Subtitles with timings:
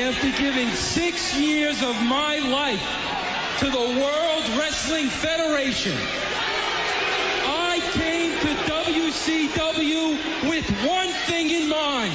[0.00, 2.80] after giving six years of my life
[3.58, 5.96] to the World Wrestling Federation,
[7.44, 12.14] I came to WCW with one thing in mind.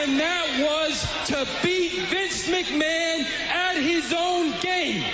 [0.00, 5.04] And that was to beat Vince McMahon at his own game.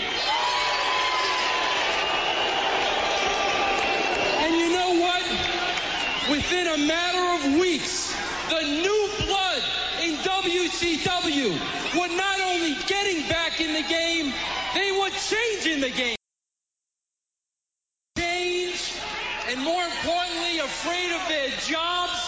[4.40, 5.22] And you know what?
[6.30, 8.14] Within a matter of weeks,
[8.48, 9.62] the new blood
[10.08, 11.52] in WCW
[11.98, 14.32] were not only getting back in the game,
[14.74, 16.16] they were changing the game.
[18.16, 18.94] Change,
[19.48, 22.18] and more importantly, afraid of their jobs,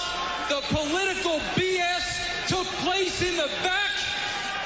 [0.48, 3.91] the political BS took place in the back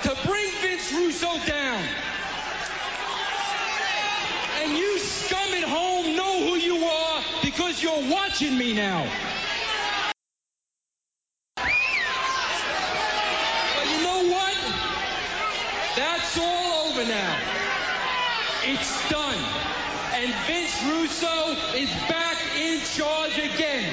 [0.03, 1.83] to bring Vince Russo down.
[4.63, 9.07] And you scum at home know who you are because you're watching me now.
[13.85, 14.57] But you know what?
[15.97, 17.39] That's all over now.
[18.67, 19.37] It's done.
[20.15, 23.93] And Vince Russo is back in charge again.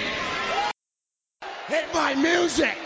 [1.68, 2.78] Hit my music!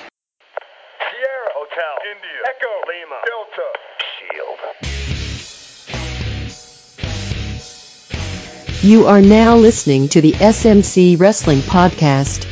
[0.97, 3.69] Sierra Hotel India Echo Lima Delta
[4.17, 4.59] Shield.
[8.81, 12.47] You are now listening to the SMC Wrestling Podcast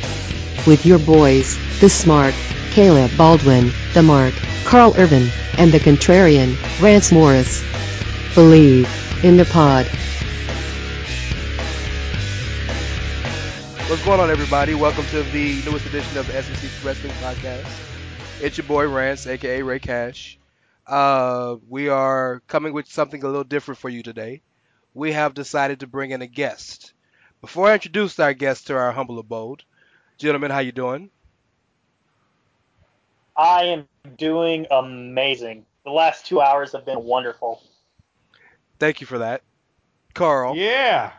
[0.64, 2.34] with your boys, The Smart,
[2.70, 7.64] Caleb Baldwin, The Mark, Carl Kervin, and The Contrarian, Rance Morris.
[8.36, 9.86] Believe in the pod.
[13.88, 14.74] What's going on, everybody?
[14.74, 18.44] Welcome to the newest edition of the SMC Wrestling Podcast.
[18.44, 20.38] It's your boy Rance, aka Rey Cash.
[20.86, 24.42] Uh, we are coming with something a little different for you today.
[24.92, 26.92] We have decided to bring in a guest.
[27.40, 29.62] Before I introduce our guest to our humble abode,
[30.18, 31.08] gentlemen, how you doing?
[33.38, 35.64] I am doing amazing.
[35.86, 37.62] The last two hours have been wonderful.
[38.78, 39.42] Thank you for that,
[40.14, 40.54] Carl.
[40.54, 41.12] Yeah,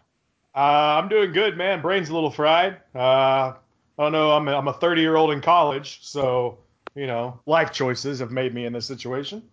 [0.55, 0.59] uh,
[1.01, 1.81] I'm doing good, man.
[1.81, 2.81] Brain's a little fried.
[2.93, 3.57] Uh, I
[3.97, 4.31] don't know.
[4.31, 6.59] I'm a, I'm a 30 year old in college, so
[6.95, 9.44] you know, life choices have made me in this situation.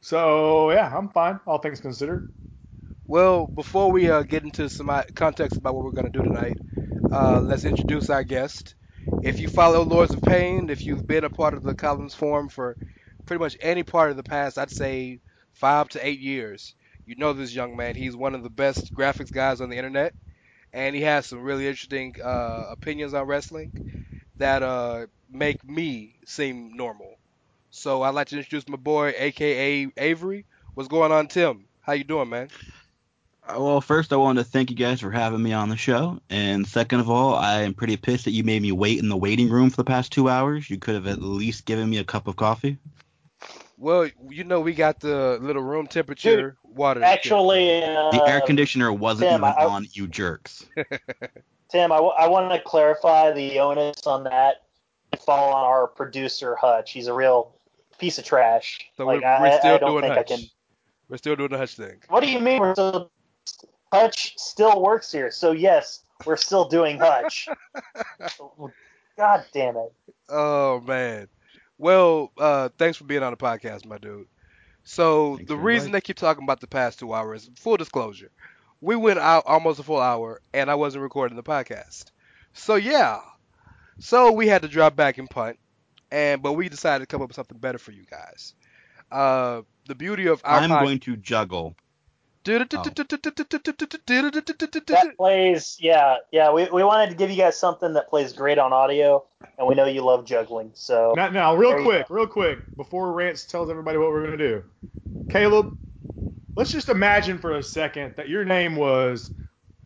[0.00, 2.28] So yeah, I'm fine, all things considered.
[3.06, 6.22] Well, before we uh, get into some uh, context about what we're going to do
[6.22, 6.60] tonight,
[7.10, 8.74] uh, let's introduce our guest.
[9.20, 12.48] If you follow Lords of Pain, if you've been a part of the columns Forum
[12.48, 12.76] for
[13.26, 15.20] pretty much any part of the past, I'd say
[15.52, 16.74] five to eight years,
[17.06, 17.94] you know this young man.
[17.94, 20.14] He's one of the best graphics guys on the internet,
[20.72, 23.72] and he has some really interesting uh, opinions on wrestling
[24.38, 27.14] that uh, make me seem normal.
[27.70, 30.46] So I'd like to introduce my boy, aka Avery.
[30.74, 31.66] What's going on, Tim?
[31.80, 32.48] How you doing, man?
[33.48, 36.20] Uh, Well, first, I wanted to thank you guys for having me on the show.
[36.30, 39.16] And second of all, I am pretty pissed that you made me wait in the
[39.16, 40.70] waiting room for the past two hours.
[40.70, 42.78] You could have at least given me a cup of coffee.
[43.76, 47.02] Well, you know we got the little room temperature water.
[47.02, 50.64] Actually, uh, The air conditioner wasn't Tim, even I- on, you jerks.
[51.70, 54.62] Tim, I, w- I want to clarify the onus on that
[55.24, 56.92] fall on our producer Hutch.
[56.92, 57.56] He's a real
[57.98, 58.80] piece of trash.
[58.96, 60.32] So like we're, I, we're still I don't doing think Hutch.
[60.32, 60.44] I can.
[61.08, 61.96] We're still doing the Hutch thing.
[62.08, 62.60] What do you mean?
[62.60, 63.10] We're still
[63.92, 67.48] Hutch still works here, so yes, we're still doing Hutch.
[69.16, 69.92] God damn it!
[70.28, 71.28] Oh man.
[71.78, 74.26] Well, uh, thanks for being on the podcast, my dude.
[74.84, 75.92] So Thanks the reason inviting.
[75.92, 78.30] they keep talking about the past two hours, full disclosure,
[78.84, 82.04] we went out almost a full hour, and I wasn't recording the podcast.
[82.52, 83.20] So yeah,
[83.98, 85.58] so we had to drop back and punt,
[86.10, 88.54] and but we decided to come up with something better for you guys.
[89.10, 91.74] Uh, the beauty of our I'm pod- going to juggle.
[92.78, 92.82] Oh.
[95.06, 96.52] That plays, yeah, yeah.
[96.52, 99.24] We, we wanted to give you guys something that plays great on audio,
[99.58, 100.70] and we know you love juggling.
[100.74, 104.62] So Now, now, real quick, real quick, before Rance tells everybody what we're gonna do,
[105.30, 105.76] Caleb,
[106.56, 109.30] let's just imagine for a second that your name was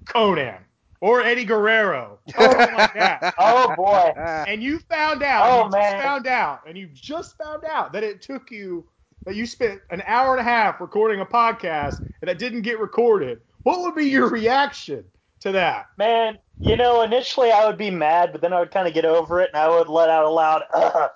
[0.06, 0.56] Conan
[1.00, 3.34] or Eddie Guerrero, something like that.
[3.38, 5.92] oh boy, and you found out, Oh, you man.
[5.92, 8.84] just found out, and you just found out that it took you,
[9.28, 12.80] that you spent an hour and a half recording a podcast and that didn't get
[12.80, 13.38] recorded.
[13.62, 15.04] What would be your reaction
[15.40, 15.86] to that?
[15.98, 16.38] man.
[16.60, 19.40] You know, initially I would be mad, but then I would kind of get over
[19.40, 21.08] it, and I would let out a loud, uh,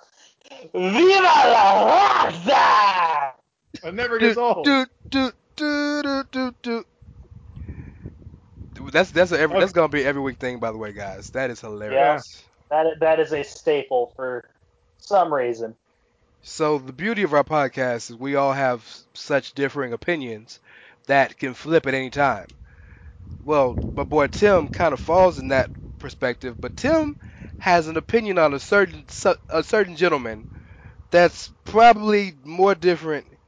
[0.73, 3.33] "Viva la raza!"
[3.83, 4.63] It never gets old.
[4.63, 6.85] do, do, do, do, do,
[8.73, 8.89] do.
[8.89, 11.29] That's that's a every, that's gonna be every week thing, by the way, guys.
[11.31, 12.45] That is hilarious.
[12.69, 14.49] That that is a staple for
[14.97, 15.75] some reason.
[16.43, 20.59] So the beauty of our podcast is we all have such differing opinions
[21.07, 22.55] that can flip at any time.
[23.43, 27.17] Well, my boy Tim kind of falls in that perspective, but Tim
[27.57, 29.05] has an opinion on a certain
[29.49, 30.45] a certain gentleman
[31.11, 33.39] that's probably more different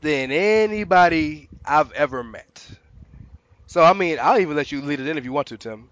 [0.00, 2.66] than anybody I've ever met.
[3.66, 5.90] So I mean, I'll even let you lead it in if you want to, Tim.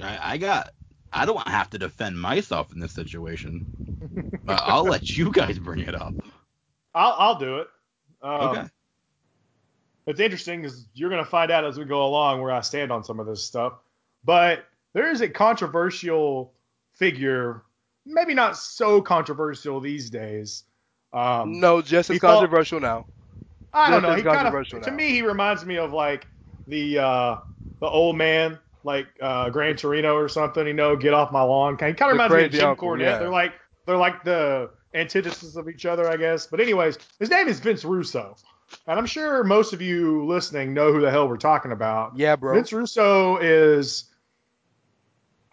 [0.00, 0.70] I, I got.
[1.12, 3.66] I don't have to defend myself in this situation.
[4.44, 6.14] But I'll let you guys bring it up.
[6.94, 7.68] I'll I'll do it.
[8.22, 8.64] Um, Okay.
[10.06, 12.92] It's interesting because you're going to find out as we go along where I stand
[12.92, 13.72] on some of this stuff.
[14.24, 16.52] But there is a controversial
[16.92, 17.62] figure,
[18.04, 20.62] maybe not so controversial these days.
[21.12, 23.06] Um, No, just as he thought- controversial now.
[23.72, 24.16] I don't Just know.
[24.16, 26.26] He kind controversial of, to me, he reminds me of like
[26.68, 27.36] the uh,
[27.80, 30.66] the old man, like uh, Gran Torino or something.
[30.66, 31.74] You know, get off my lawn.
[31.74, 33.00] He kind of reminds me of Jim uncle, Cornette.
[33.00, 33.18] yeah.
[33.18, 33.52] They're like
[33.86, 36.46] they're like the antithesis of each other, I guess.
[36.46, 38.36] But anyways, his name is Vince Russo,
[38.86, 42.16] and I'm sure most of you listening know who the hell we're talking about.
[42.16, 42.54] Yeah, bro.
[42.54, 44.04] Vince Russo is.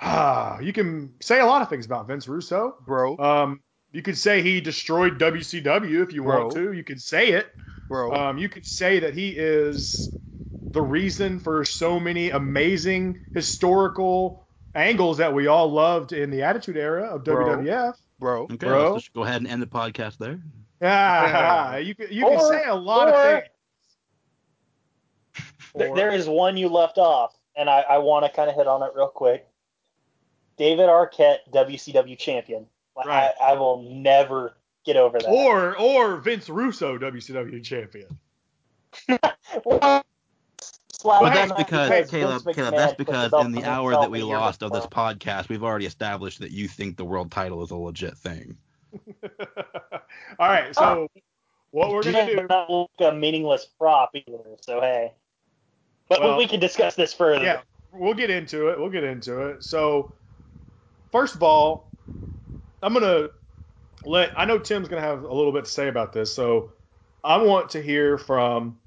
[0.01, 2.75] Ah, you can say a lot of things about Vince Russo.
[2.85, 6.73] Bro, Um, you could say he destroyed WCW if you want to.
[6.73, 7.47] You could say it.
[7.87, 8.11] bro.
[8.11, 10.09] Um, you could say that he is
[10.73, 14.43] the reason for so many amazing historical
[14.75, 17.57] angles that we all loved in the Attitude Era of Bro.
[17.57, 17.93] WWF.
[18.23, 18.43] Bro.
[18.43, 18.93] Okay, Bro.
[18.93, 20.39] let's just go ahead and end the podcast there.
[20.81, 23.47] Yeah, you could you could Or- say a lot of things.
[25.77, 28.67] Th- there is one you left off, and I, I want to kind of hit
[28.67, 29.47] on it real quick.
[30.57, 32.65] David Arquette, WCW champion.
[32.95, 33.31] Right.
[33.41, 34.55] I, I will never
[34.85, 35.27] get over that.
[35.27, 38.17] or or Vince Russo, WCW champion.
[39.65, 40.03] Well,
[41.03, 43.91] slap But hey, that's him because Vince Caleb, McMahon Caleb, that's because in the hour
[43.91, 47.61] that we lost of this podcast, we've already established that you think the world title
[47.61, 48.57] is a legit thing.
[50.39, 51.21] All right, so oh.
[51.71, 52.35] what we're gonna Yeah, do?
[52.35, 54.39] but not like a meaningless prop either.
[54.61, 55.11] So hey,
[56.07, 57.43] but Well, we can discuss this further.
[57.43, 57.61] Yeah,
[57.91, 58.79] we'll get into it.
[58.79, 59.63] We'll get into it.
[59.63, 60.11] So,
[61.11, 61.87] first of all,
[62.81, 63.29] I'm gonna
[64.05, 64.31] let.
[64.37, 66.71] I know Tim's gonna have a little bit to say about this, so
[67.23, 68.77] I want to hear from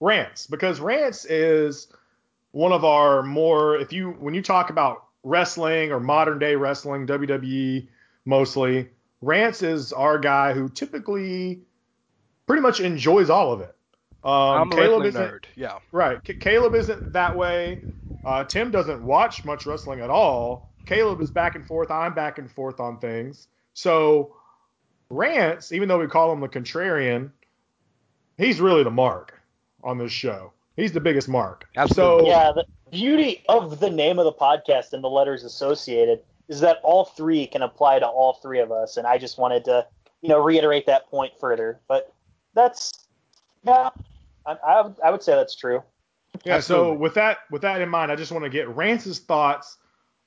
[0.00, 1.88] Rance because Rance is
[2.52, 3.76] one of our more.
[3.76, 7.88] If you when you talk about wrestling or modern day wrestling, WWE
[8.24, 8.88] mostly,
[9.20, 11.60] Rance is our guy who typically
[12.46, 13.74] pretty much enjoys all of it.
[14.24, 15.44] Um, I'm a Caleb isn't- nerd.
[15.56, 15.78] Yeah.
[15.92, 16.18] Right.
[16.26, 17.82] C- Caleb isn't that way.
[18.24, 20.72] Uh, Tim doesn't watch much wrestling at all.
[20.86, 21.90] Caleb is back and forth.
[21.90, 23.48] I'm back and forth on things.
[23.74, 24.34] So
[25.10, 27.30] Rance, even though we call him the contrarian,
[28.36, 29.37] he's really the mark
[29.82, 30.52] on this show.
[30.76, 31.66] He's the biggest mark.
[31.76, 32.26] Absolutely.
[32.26, 36.60] So Yeah, the beauty of the name of the podcast and the letters associated is
[36.60, 39.86] that all three can apply to all three of us, and I just wanted to,
[40.22, 41.80] you know, reiterate that point further.
[41.88, 42.12] But
[42.54, 43.06] that's,
[43.64, 43.90] yeah,
[44.46, 45.82] I, I, would- I would say that's true.
[46.44, 49.78] Yeah, so with that with that in mind, I just want to get Rance's thoughts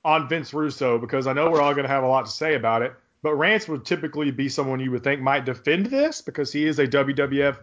[0.04, 2.56] on Vince Russo because I know we're all going to have a lot to say
[2.56, 2.94] about it.
[3.22, 6.80] But Rance would typically be someone you would think might defend this because he is
[6.80, 7.58] a WWF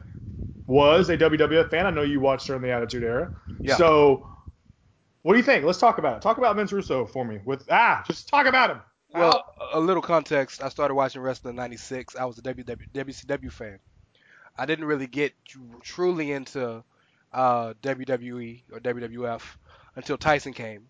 [0.69, 1.87] was a WWF fan.
[1.87, 3.33] I know you watched during the Attitude Era.
[3.61, 3.77] Yeah.
[3.77, 4.29] So
[5.23, 5.65] what do you think?
[5.65, 6.23] Let's talk about it.
[6.23, 7.41] Talk about Vince Russo for me.
[7.45, 8.81] With ah, just talk about him.
[9.13, 9.43] Well,
[9.73, 10.63] a little context.
[10.63, 12.15] I started watching wrestling in '96.
[12.15, 13.79] I was a WW, WCW fan.
[14.57, 15.35] I didn't really get
[15.83, 16.85] truly into
[17.33, 19.43] uh, WWE or WWF
[19.97, 20.89] until Tyson came.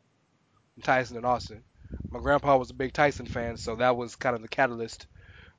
[0.82, 1.62] Tyson and Austin.
[2.10, 5.06] My grandpa was a big Tyson fan, so that was kind of the catalyst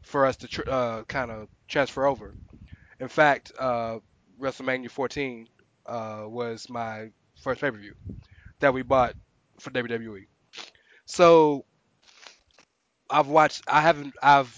[0.02, 2.34] for us to tr- uh, kind of transfer over.
[3.00, 4.00] In fact, uh,
[4.40, 5.48] WrestleMania 14
[5.86, 7.10] uh, was my
[7.42, 7.96] first pay-per-view
[8.60, 9.16] that we bought
[9.60, 10.26] for WWE.
[11.06, 11.66] So
[13.10, 13.64] I've watched.
[13.68, 14.14] I haven't.
[14.22, 14.56] I've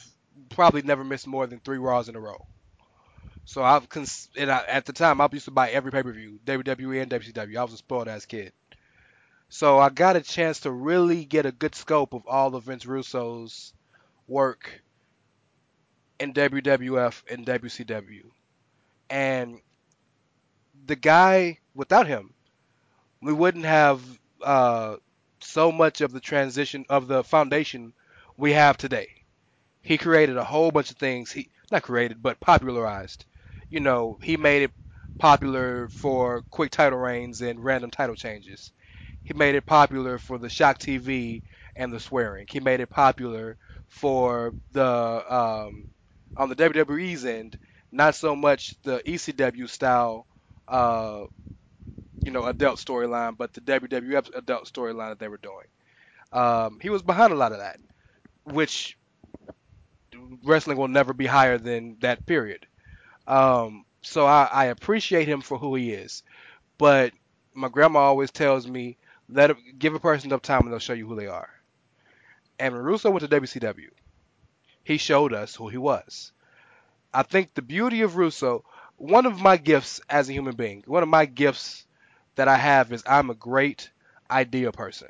[0.49, 2.45] probably never missed more than three Raws in a row.
[3.45, 6.11] So I've cons- and I, at the time I used to buy every pay per
[6.11, 7.57] view, WWE and WCW.
[7.57, 8.53] I was a spoiled ass kid.
[9.49, 12.85] So I got a chance to really get a good scope of all of Vince
[12.85, 13.73] Russo's
[14.27, 14.81] work
[16.19, 18.23] in WWF and WCW,
[19.09, 19.59] and
[20.85, 22.33] the guy without him,
[23.21, 24.01] we wouldn't have
[24.43, 24.97] uh,
[25.41, 27.93] so much of the transition of the foundation
[28.37, 29.07] we have today.
[29.83, 31.31] He created a whole bunch of things.
[31.31, 33.25] He not created, but popularized.
[33.69, 34.71] You know, he made it
[35.19, 38.71] popular for quick title reigns and random title changes.
[39.23, 41.43] He made it popular for the shock TV
[41.75, 42.47] and the swearing.
[42.49, 43.57] He made it popular
[43.87, 45.87] for the um,
[46.37, 47.57] on the WWE's end,
[47.91, 50.27] not so much the ECW style,
[50.71, 51.25] uh,
[52.23, 55.67] you know, adult storyline, but the WWF adult storyline that they were doing.
[56.31, 57.79] Um, he was behind a lot of that,
[58.45, 58.97] which
[60.43, 62.65] wrestling will never be higher than that period.
[63.27, 66.23] Um, so I, I appreciate him for who he is,
[66.77, 67.11] but
[67.53, 68.97] my grandma always tells me
[69.29, 71.49] let him, give a person enough time and they'll show you who they are.
[72.59, 73.89] And when Russo went to WCW,
[74.83, 76.31] he showed us who he was.
[77.13, 78.63] I think the beauty of Russo,
[79.01, 81.87] one of my gifts as a human being, one of my gifts
[82.35, 83.89] that I have is I'm a great
[84.29, 85.07] idea person.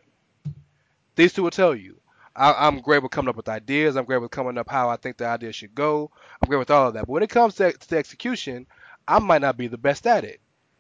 [1.16, 1.98] These two will tell you.
[2.34, 3.98] I, am great with coming up with ideas.
[3.98, 6.10] I'm great with coming up how I think the idea should go.
[6.42, 7.02] I'm great with all of that.
[7.02, 8.66] But when it comes to, to execution,
[9.06, 10.40] I might not be the best at it.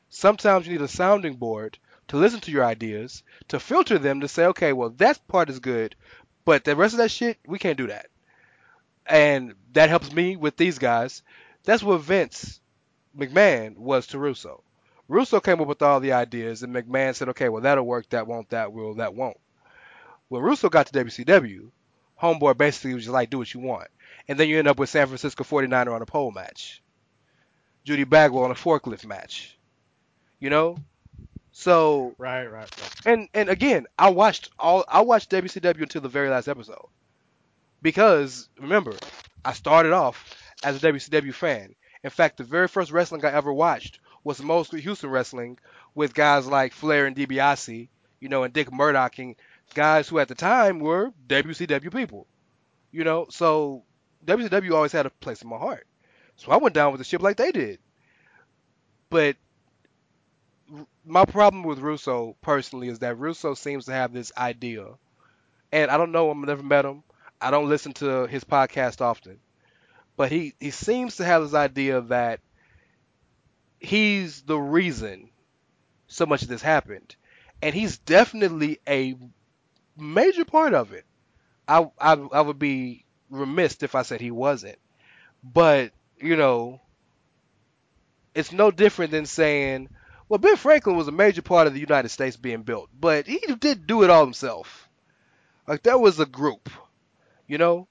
[0.09, 1.77] Sometimes you need a sounding board
[2.07, 5.59] to listen to your ideas, to filter them, to say, okay, well that part is
[5.59, 5.95] good,
[6.45, 8.07] but the rest of that shit, we can't do that.
[9.05, 11.23] And that helps me with these guys.
[11.63, 12.60] That's what Vince
[13.17, 14.63] McMahon was to Russo.
[15.07, 18.27] Russo came up with all the ideas, and McMahon said, okay, well that'll work, that
[18.27, 19.37] won't, that will, that won't.
[20.29, 21.69] When Russo got to WCW,
[22.21, 23.89] Homeboy basically was just like, do what you want.
[24.27, 26.81] And then you end up with San Francisco 49er on a pole match.
[27.83, 29.57] Judy Bagwell on a forklift match.
[30.39, 30.77] You know?
[31.51, 32.95] So right, right, right.
[33.05, 36.87] And and again, I watched all I watched WCW until the very last episode.
[37.81, 38.95] Because remember,
[39.43, 41.75] I started off as a WCW fan.
[42.03, 45.59] In fact, the very first wrestling I ever watched was mostly Houston wrestling
[45.95, 47.89] with guys like Flair and DiBiase,
[48.19, 49.35] you know, and Dick Murdoch and
[49.73, 52.27] guys who at the time were WCW people.
[52.91, 53.83] You know, so
[54.25, 55.87] WCW always had a place in my heart.
[56.35, 57.79] So I went down with the ship like they did.
[59.09, 59.35] But
[61.05, 64.85] my problem with Russo personally is that Russo seems to have this idea,
[65.71, 67.03] and I don't know him, I've never met him.
[67.41, 69.39] I don't listen to his podcast often,
[70.21, 72.41] but he he seems to have this idea that
[73.79, 75.31] he's the reason
[76.05, 77.15] so much of this happened,
[77.59, 79.15] and he's definitely a
[79.97, 81.05] major part of it.
[81.67, 84.77] I I, I would be remiss if I said he wasn't,
[85.43, 86.81] but you know,
[88.35, 89.89] it's no different than saying
[90.29, 93.39] well, Ben Franklin was a major part of the United States being built, but he
[93.55, 94.87] did do it all himself.
[95.67, 96.69] Like there was a group,
[97.47, 97.87] you know,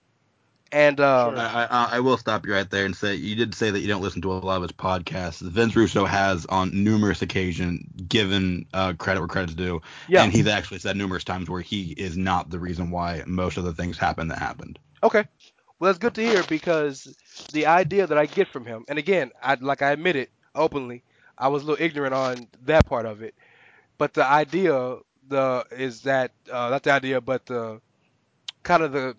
[0.72, 1.42] and um, sure.
[1.42, 3.88] I, I, I, will stop you right there and say you did say that you
[3.88, 5.40] don't listen to a lot of his podcasts.
[5.40, 10.22] Vince Russo has on numerous occasions given uh, credit where credit's due, yeah.
[10.22, 13.64] and he's actually said numerous times where he is not the reason why most of
[13.64, 14.78] the things happened that happened.
[15.02, 15.24] Okay,
[15.78, 17.14] well that's good to hear because
[17.52, 21.02] the idea that I get from him, and again, I like I admit it openly,
[21.36, 23.34] I was a little ignorant on that part of it.
[23.98, 24.98] But the idea
[25.28, 27.80] the is that uh, not the idea, but the
[28.62, 29.16] kind of the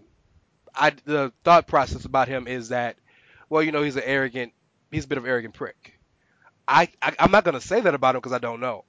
[0.75, 2.97] I, the thought process about him is that
[3.49, 4.53] well, you know, he's an arrogant,
[4.91, 5.99] he's a bit of an arrogant prick.
[6.67, 8.85] I, I I'm not gonna say that about him because I don't know,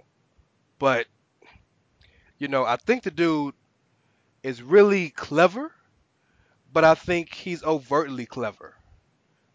[0.78, 1.06] but
[2.38, 3.54] you know, I think the dude
[4.42, 5.72] is really clever,
[6.72, 8.74] but I think he's overtly clever.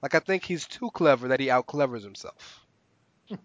[0.02, 2.66] Like I think he's too clever that he out clevers himself.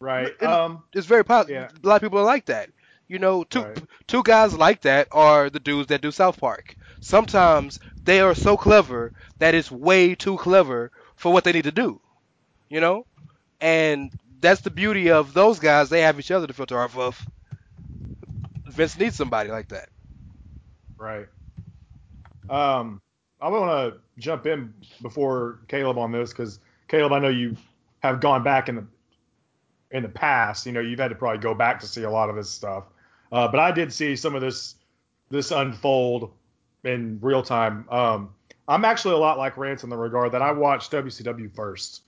[0.00, 0.40] right.
[0.42, 1.54] um, it's very possible.
[1.54, 1.68] Yeah.
[1.82, 2.70] A lot of people are like that.
[3.08, 3.82] You know, two right.
[4.06, 6.74] two guys like that are the dudes that do South Park.
[7.00, 11.72] Sometimes they are so clever that it's way too clever for what they need to
[11.72, 12.00] do.
[12.68, 13.06] You know,
[13.60, 15.88] and that's the beauty of those guys.
[15.88, 17.26] They have each other to filter off of.
[18.66, 19.88] Vince needs somebody like that.
[20.98, 21.26] Right.
[22.50, 23.00] Um,
[23.40, 26.58] I want to jump in before Caleb on this because
[26.88, 27.56] Caleb, I know you
[28.00, 28.86] have gone back in the
[29.90, 30.66] in the past.
[30.66, 32.84] You know, you've had to probably go back to see a lot of this stuff.
[33.36, 34.76] Uh, but I did see some of this
[35.28, 36.32] this unfold
[36.84, 37.84] in real time.
[37.90, 38.30] Um,
[38.66, 42.04] I'm actually a lot like Rance in the regard that I watched WCW first,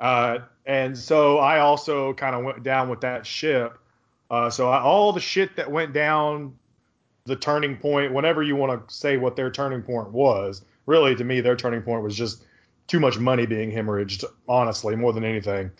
[0.00, 3.78] uh, and so I also kind of went down with that ship.
[4.28, 6.58] Uh, so I, all the shit that went down,
[7.26, 11.22] the turning point, whenever you want to say what their turning point was, really to
[11.22, 12.42] me their turning point was just
[12.88, 15.70] too much money being hemorrhaged, honestly, more than anything.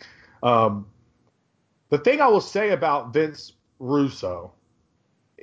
[0.41, 0.87] Um,
[1.89, 4.53] the thing I will say about Vince Russo,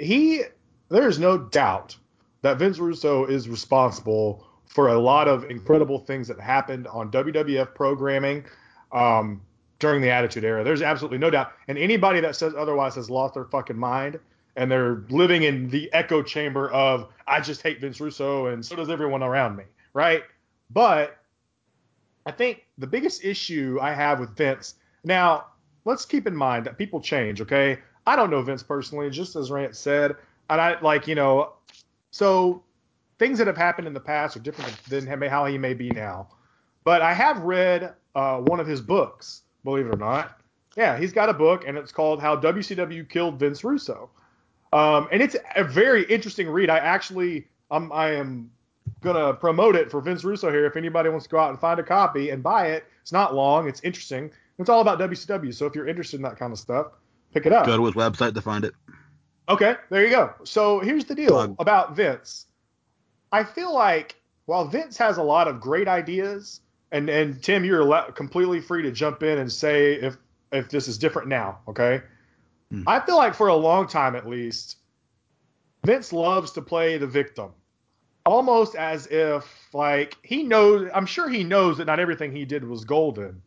[0.03, 0.43] he
[0.89, 1.97] there is no doubt
[2.43, 7.75] that Vince Russo is responsible for a lot of incredible things that happened on WWF
[7.75, 8.45] programming
[8.91, 9.41] um,
[9.79, 10.65] during the Attitude Era.
[10.65, 11.53] There's absolutely no doubt.
[11.69, 14.19] And anybody that says otherwise has lost their fucking mind
[14.57, 18.77] and they're living in the echo chamber of I just hate Vince Russo and so
[18.77, 20.25] does everyone around me, right?
[20.71, 21.19] But
[22.27, 25.47] I think the biggest issue I have with Vince now,
[25.85, 27.79] let's keep in mind that people change, okay?
[28.07, 30.17] I don't know Vince personally, just as Rance said,
[30.51, 31.53] and I like you know,
[32.11, 32.63] so
[33.19, 36.29] things that have happened in the past are different than how he may be now.
[36.85, 40.41] But I have read uh, one of his books, believe it or not.
[40.77, 44.11] Yeah, he's got a book, and it's called How WCW Killed Vince Russo.
[44.73, 46.71] Um, and it's a very interesting read.
[46.71, 48.51] I actually, I'm, I am
[49.03, 50.65] gonna promote it for Vince Russo here.
[50.65, 53.35] If anybody wants to go out and find a copy and buy it, it's not
[53.35, 53.69] long.
[53.69, 54.31] It's interesting.
[54.59, 55.55] It's all about WCW.
[55.55, 56.93] So if you're interested in that kind of stuff,
[57.33, 57.67] pick it up.
[57.67, 58.75] Go to his website to find it.
[59.49, 60.33] Okay, there you go.
[60.45, 61.57] So here's the deal Plug.
[61.59, 62.47] about Vince.
[63.33, 66.61] I feel like while Vince has a lot of great ideas,
[66.91, 70.17] and and Tim, you're completely free to jump in and say if
[70.53, 72.03] if this is different now, okay?
[72.73, 72.85] Mm.
[72.87, 74.77] I feel like for a long time at least,
[75.85, 77.51] Vince loves to play the victim,
[78.27, 80.91] almost as if like he knows.
[80.95, 83.43] I'm sure he knows that not everything he did was golden,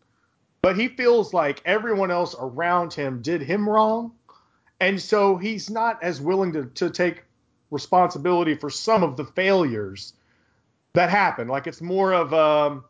[0.66, 4.12] but he feels like everyone else around him did him wrong,
[4.80, 7.24] and so he's not as willing to to take
[7.70, 10.14] responsibility for some of the failures
[10.94, 11.48] that happen.
[11.48, 12.84] Like it's more of um,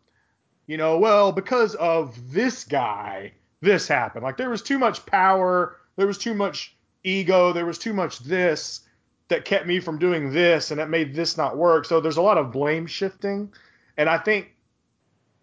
[0.68, 4.24] you know, well, because of this guy, this happened.
[4.24, 8.20] Like there was too much power, there was too much ego, there was too much
[8.20, 8.88] this
[9.28, 11.84] that kept me from doing this and that made this not work.
[11.84, 13.52] So there's a lot of blame shifting.
[13.98, 14.56] And I think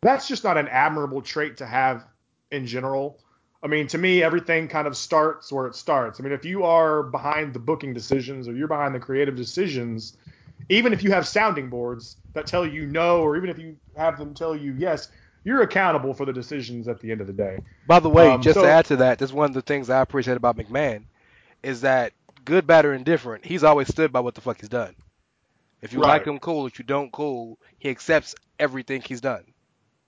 [0.00, 2.06] that's just not an admirable trait to have
[2.52, 3.18] in general.
[3.62, 6.20] I mean, to me, everything kind of starts where it starts.
[6.20, 10.16] I mean, if you are behind the booking decisions or you're behind the creative decisions,
[10.68, 14.18] even if you have sounding boards that tell you no, or even if you have
[14.18, 15.08] them tell you yes,
[15.44, 17.58] you're accountable for the decisions at the end of the day.
[17.86, 19.90] By the way, um, just so, to add to that, that's one of the things
[19.90, 21.04] I appreciate about McMahon
[21.62, 22.12] is that
[22.44, 24.94] good, bad, or indifferent, he's always stood by what the fuck he's done.
[25.80, 26.08] If you right.
[26.08, 26.66] like him, cool.
[26.66, 27.58] If you don't, cool.
[27.78, 29.44] He accepts everything he's done.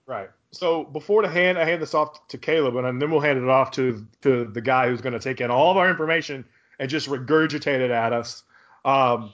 [0.07, 0.31] Right.
[0.51, 3.49] So before the hand, I hand this off to Caleb, and then we'll hand it
[3.49, 6.45] off to to the guy who's going to take in all of our information
[6.79, 8.43] and just regurgitate it at us.
[8.85, 9.33] Um,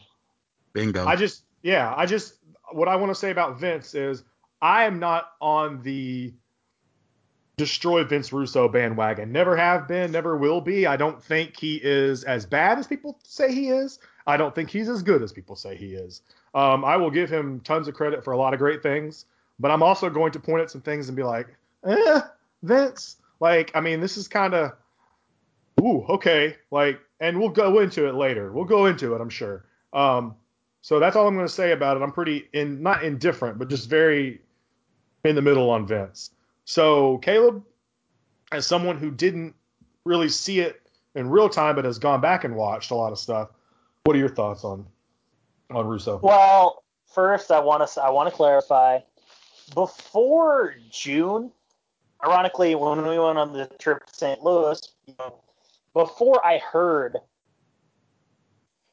[0.73, 1.05] Bingo.
[1.07, 2.35] I just, yeah, I just,
[2.73, 4.23] what I want to say about Vince is
[4.63, 6.33] I am not on the
[7.57, 9.33] destroy Vince Russo bandwagon.
[9.33, 10.87] Never have been, never will be.
[10.87, 13.99] I don't think he is as bad as people say he is.
[14.27, 16.23] I don't think he's as good as people say he is.
[16.55, 19.27] Um, I will give him tons of credit for a lot of great things,
[19.61, 21.47] but I'm also going to point at some things and be like,
[21.87, 22.21] eh,
[22.63, 23.17] Vince.
[23.39, 24.73] Like, I mean, this is kind of,
[25.81, 26.57] ooh, okay.
[26.71, 28.51] Like, and we'll go into it later.
[28.51, 29.67] We'll go into it, I'm sure.
[29.93, 30.35] Um,
[30.81, 32.03] so that's all I'm going to say about it.
[32.03, 34.41] I'm pretty in, not indifferent, but just very
[35.25, 36.31] in the middle on Vince.
[36.65, 37.63] So Caleb,
[38.53, 39.55] as someone who didn't
[40.05, 40.81] really see it
[41.15, 43.51] in real time, but has gone back and watched a lot of stuff,
[44.05, 44.87] what are your thoughts on
[45.71, 46.19] on Russo?
[46.23, 49.01] Well, first I want to I want to clarify.
[49.75, 51.53] Before June,
[52.25, 54.43] ironically, when we went on the trip to St.
[54.43, 55.41] Louis, you know,
[55.93, 57.17] before I heard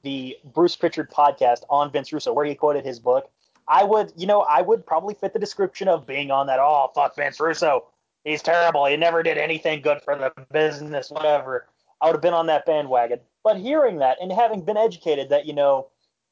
[0.04, 3.30] the Bruce Pritchard podcast on Vince Russo, where he quoted his book,
[3.68, 6.60] I would, you know, I would probably fit the description of being on that.
[6.60, 7.86] Oh, fuck Vince Russo.
[8.24, 8.86] He's terrible.
[8.86, 11.68] He never did anything good for the business, whatever.
[12.02, 13.20] I would have been on that bandwagon.
[13.44, 15.88] But hearing that and having been educated that, you know,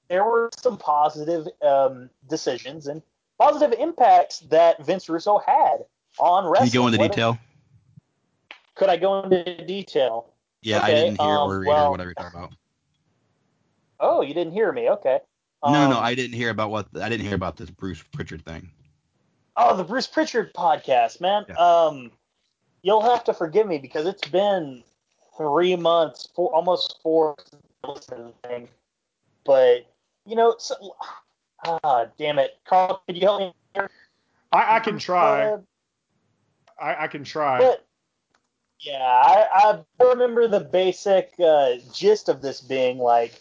[0.10, 3.02] there were some positive um, decisions and
[3.40, 5.86] positive impacts that Vince Russo had
[6.20, 6.70] on wrestling.
[6.70, 7.40] Can you go into detail?
[8.76, 10.34] Could I go into detail?
[10.62, 12.54] Yeah, okay, I didn't hear um, or read well, or whatever you're talking about.
[14.00, 14.90] Oh, you didn't hear me?
[14.90, 15.20] Okay.
[15.64, 15.98] Um, no, no.
[15.98, 18.70] Um, I didn't hear about what I didn't hear about this Bruce Pritchard thing.
[19.58, 21.46] Oh, the Bruce Pritchard podcast, man.
[21.48, 21.56] Yeah.
[21.56, 22.12] Um,
[22.82, 24.84] you'll have to forgive me because it's been
[25.38, 27.36] three months, four, almost four,
[28.44, 28.68] thing.
[29.46, 29.86] But
[30.26, 30.76] you know, so,
[31.66, 33.54] ah, damn it, Carl, could you help me?
[33.74, 33.90] Here?
[34.52, 35.46] I, I can try.
[35.46, 35.58] Uh,
[36.80, 37.60] I, I can try.
[37.60, 37.86] But
[38.80, 43.34] yeah, I, I remember the basic uh, gist of this being like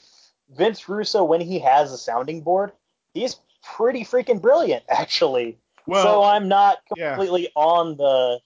[0.51, 2.73] Vince Russo, when he has a sounding board,
[3.13, 3.37] he's
[3.77, 5.59] pretty freaking brilliant, actually.
[5.87, 7.63] Well, so I'm not completely yeah.
[7.63, 8.41] on the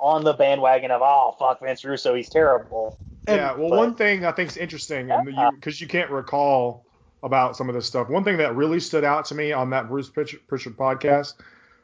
[0.00, 2.98] on the bandwagon of oh fuck Vince Russo, he's terrible.
[3.26, 6.86] Yeah, well, but, one thing I think is interesting, and because you, you, can't recall
[7.22, 8.08] about some of this stuff.
[8.08, 11.34] One thing that really stood out to me on that Bruce Pritchard, Pritchard podcast,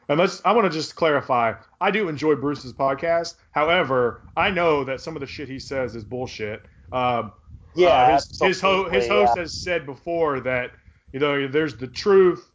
[0.09, 3.35] and let's I want to just clarify, I do enjoy Bruce's podcast.
[3.51, 6.63] However, I know that some of the shit he says is bullshit.
[6.91, 7.33] Um,
[7.75, 9.41] yeah, uh, his his, ho- his host yeah.
[9.41, 10.71] has said before that
[11.11, 12.51] you know there's the truth,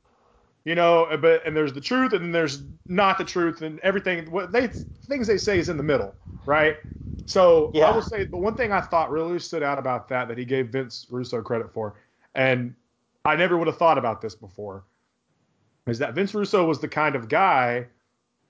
[0.65, 4.31] you know, but and there's the truth and there's not the truth and everything.
[4.31, 4.69] What they
[5.09, 6.15] things they say is in the middle,
[6.47, 6.77] right?
[7.27, 7.91] So yeah.
[7.91, 10.45] I will say the one thing I thought really stood out about that that he
[10.45, 11.95] gave Vince Russo credit for,
[12.35, 12.75] and
[13.25, 14.85] I never would have thought about this before,
[15.87, 17.87] is that Vince Russo was the kind of guy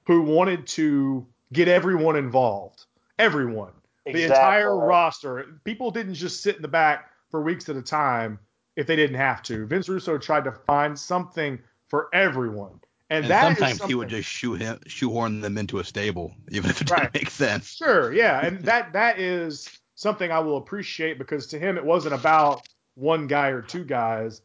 [0.07, 2.85] who wanted to get everyone involved,
[3.19, 3.73] everyone.
[4.07, 4.29] Exactly.
[4.29, 5.61] The entire roster.
[5.65, 8.39] People didn't just sit in the back for weeks at a time
[8.77, 9.67] if they didn't have to.
[9.67, 12.81] Vince Russo tried to find something for everyone.
[13.11, 16.81] And, and sometimes he would just shoe him, shoehorn them into a stable, even if
[16.81, 17.75] it didn't make sense.
[17.75, 22.15] Sure, yeah, and that that is something I will appreciate because to him it wasn't
[22.15, 24.43] about one guy or two guys.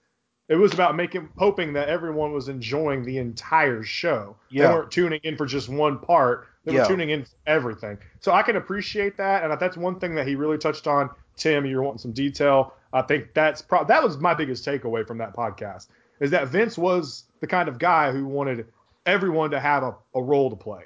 [0.48, 4.36] It was about making hoping that everyone was enjoying the entire show.
[4.50, 4.68] Yeah.
[4.68, 6.48] They weren't tuning in for just one part.
[6.66, 6.82] They yeah.
[6.82, 7.98] were tuning in for everything.
[8.20, 11.10] So I can appreciate that, and that's one thing that he really touched on.
[11.36, 12.74] Tim, you're wanting some detail.
[12.94, 15.88] I think that's pro- that was my biggest takeaway from that podcast
[16.20, 18.68] is that Vince was the kind of guy who wanted
[19.06, 20.84] everyone to have a, a role to play.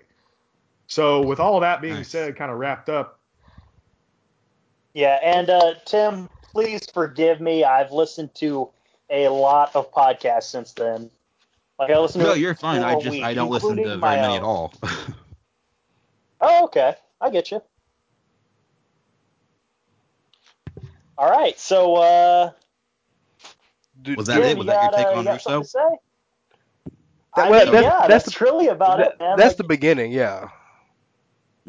[0.87, 2.09] So with all that being nice.
[2.09, 3.19] said, kind of wrapped up.
[4.93, 7.63] Yeah, and uh, Tim, please forgive me.
[7.63, 8.69] I've listened to
[9.09, 11.09] a lot of podcasts since then.
[11.77, 12.21] Like I listen.
[12.21, 12.83] No, you're fine.
[12.83, 14.73] I just week, I don't listen to very many at all.
[16.41, 16.95] oh, okay.
[17.21, 17.61] I get you.
[21.17, 22.51] All right, so uh,
[24.15, 24.57] was that it?
[24.57, 25.63] Was that your take on Russo?
[27.35, 29.37] That, well, that's, yeah, that's, that's really about that, it, man.
[29.37, 30.49] That's like, the beginning, yeah.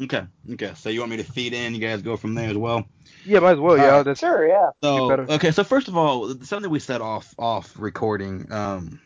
[0.01, 0.73] Okay, okay.
[0.75, 1.75] So you want me to feed in?
[1.75, 2.85] You guys go from there as well.
[3.23, 3.77] Yeah, might as well.
[3.77, 4.47] Yeah, uh, that's sure.
[4.47, 4.71] Yeah.
[4.81, 8.99] So okay, so first of all, something we said off off recording um,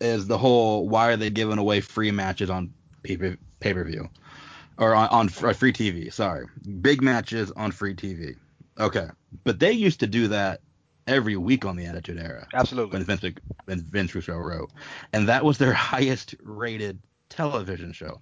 [0.00, 2.72] is the whole why are they giving away free matches on
[3.02, 4.08] pay per view
[4.78, 6.12] or on, on uh, free TV?
[6.12, 6.46] Sorry,
[6.80, 8.36] big matches on free TV.
[8.78, 9.08] Okay,
[9.42, 10.60] but they used to do that
[11.08, 12.46] every week on the Attitude Era.
[12.54, 12.98] Absolutely.
[12.98, 14.70] When Vince, when Vince Russo wrote,
[15.12, 18.20] and that was their highest rated television show.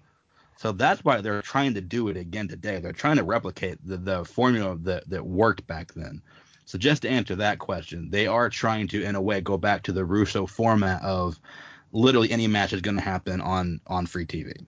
[0.57, 2.79] So that's why they're trying to do it again today.
[2.79, 6.23] They're trying to replicate the, the formula that, that worked back then.
[6.65, 9.83] So just to answer that question, they are trying to, in a way, go back
[9.85, 11.39] to the Russo format of
[11.93, 14.67] literally any match is going to happen on on free TV.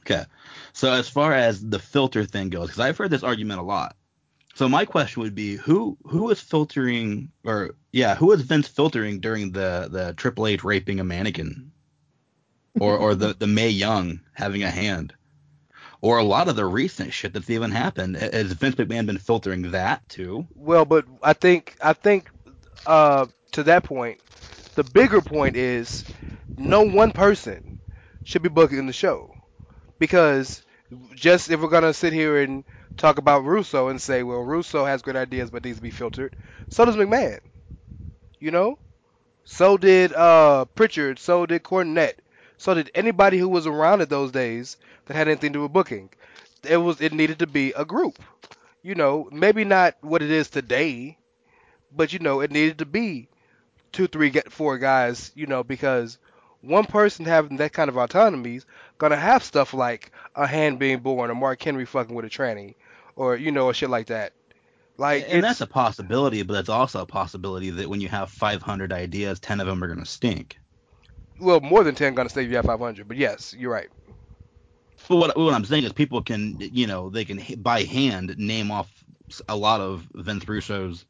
[0.00, 0.24] Okay.
[0.72, 3.96] So as far as the filter thing goes, because I've heard this argument a lot.
[4.54, 9.20] So my question would be who who is filtering or yeah who is Vince filtering
[9.20, 11.72] during the the Triple H raping a mannequin,
[12.78, 15.14] or or the the Mae Young having a hand,
[16.00, 18.16] or a lot of the recent shit that's even happened.
[18.16, 20.46] Has Vince McMahon been filtering that too?
[20.54, 22.30] Well, but I think I think
[22.86, 24.20] uh, to that point,
[24.74, 26.04] the bigger point is
[26.56, 27.80] no one person
[28.24, 29.34] should be booking the show
[29.98, 30.62] because
[31.14, 32.64] just if we're gonna sit here and
[32.96, 36.36] talk about Russo and say, well, Russo has good ideas but needs to be filtered.
[36.68, 37.40] So does McMahon.
[38.38, 38.78] You know?
[39.44, 41.18] So did uh, Pritchard.
[41.18, 42.14] So did Cornette.
[42.56, 45.72] So did anybody who was around in those days that had anything to do with
[45.72, 46.10] booking.
[46.68, 48.18] It was it needed to be a group.
[48.82, 51.18] You know, maybe not what it is today,
[51.94, 53.28] but you know, it needed to be
[53.92, 55.32] two, three, four guys.
[55.34, 56.18] You know, because
[56.60, 58.66] one person having that kind of autonomy is
[58.98, 62.74] gonna have stuff like a hand being born or Mark Henry fucking with a tranny
[63.16, 64.32] or you know, or shit like that.
[64.96, 68.92] Like, and that's a possibility, but that's also a possibility that when you have 500
[68.92, 70.58] ideas, 10 of them are gonna stink.
[71.40, 73.88] Well, more than 10 gonna if you have 500, but yes, you're right.
[75.08, 78.70] But what, what I'm saying is, people can, you know, they can by hand name
[78.70, 78.90] off
[79.48, 81.04] a lot of Vince Russo's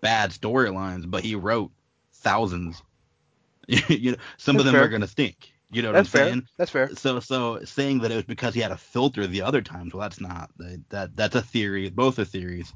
[0.00, 1.70] bad storylines, but he wrote
[2.12, 2.82] thousands.
[3.68, 4.84] you know, some that's of them fair.
[4.84, 5.52] are gonna stink.
[5.70, 6.26] You know what that's I'm fair.
[6.26, 6.48] saying?
[6.58, 6.90] That's fair.
[6.96, 10.02] So so saying that it was because he had a filter the other times, well,
[10.02, 10.50] that's not
[10.90, 11.88] that that's a theory.
[11.90, 12.72] Both are theories.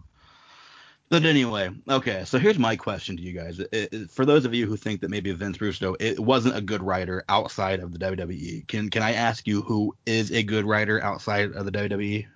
[1.11, 2.25] But anyway, okay.
[2.27, 3.61] So here's my question to you guys.
[3.61, 6.61] It, it, for those of you who think that maybe Vince Russo it wasn't a
[6.61, 10.67] good writer outside of the WWE, can can I ask you who is a good
[10.67, 12.27] writer outside of the WWE?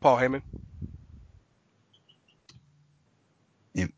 [0.00, 0.42] Paul Heyman.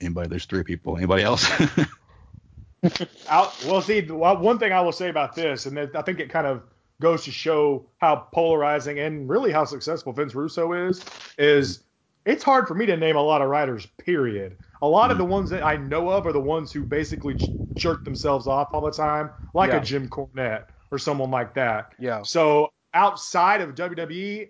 [0.01, 0.29] Anybody?
[0.29, 0.97] There's three people.
[0.97, 1.51] Anybody else?
[3.29, 6.47] Out, well, see, one thing I will say about this, and I think it kind
[6.47, 6.63] of
[7.01, 11.05] goes to show how polarizing and really how successful Vince Russo is,
[11.39, 11.83] is
[12.25, 14.57] it's hard for me to name a lot of writers, period.
[14.83, 15.13] A lot mm-hmm.
[15.13, 17.37] of the ones that I know of are the ones who basically
[17.75, 19.79] jerk themselves off all the time, like yeah.
[19.79, 21.93] a Jim Cornette or someone like that.
[21.99, 22.23] Yeah.
[22.23, 24.49] So outside of WWE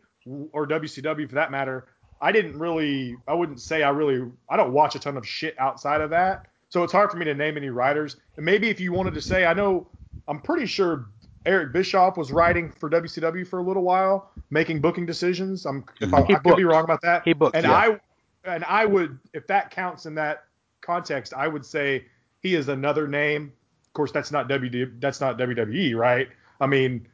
[0.53, 1.87] or WCW for that matter,
[2.21, 5.59] I didn't really, I wouldn't say I really, I don't watch a ton of shit
[5.59, 6.47] outside of that.
[6.69, 8.17] So it's hard for me to name any writers.
[8.37, 9.89] And maybe if you wanted to say, I know,
[10.29, 11.07] I'm pretty sure
[11.47, 15.65] Eric Bischoff was writing for WCW for a little while, making booking decisions.
[15.65, 16.15] I'm if mm-hmm.
[16.15, 17.23] I, I could be wrong about that.
[17.25, 17.73] He booked, and yeah.
[17.73, 18.01] I
[18.45, 20.45] and I would, if that counts in that
[20.81, 22.07] context, I would say
[22.41, 23.53] he is another name.
[23.87, 26.29] Of course, that's not WD, that's not WWE, right?
[26.61, 27.07] I mean,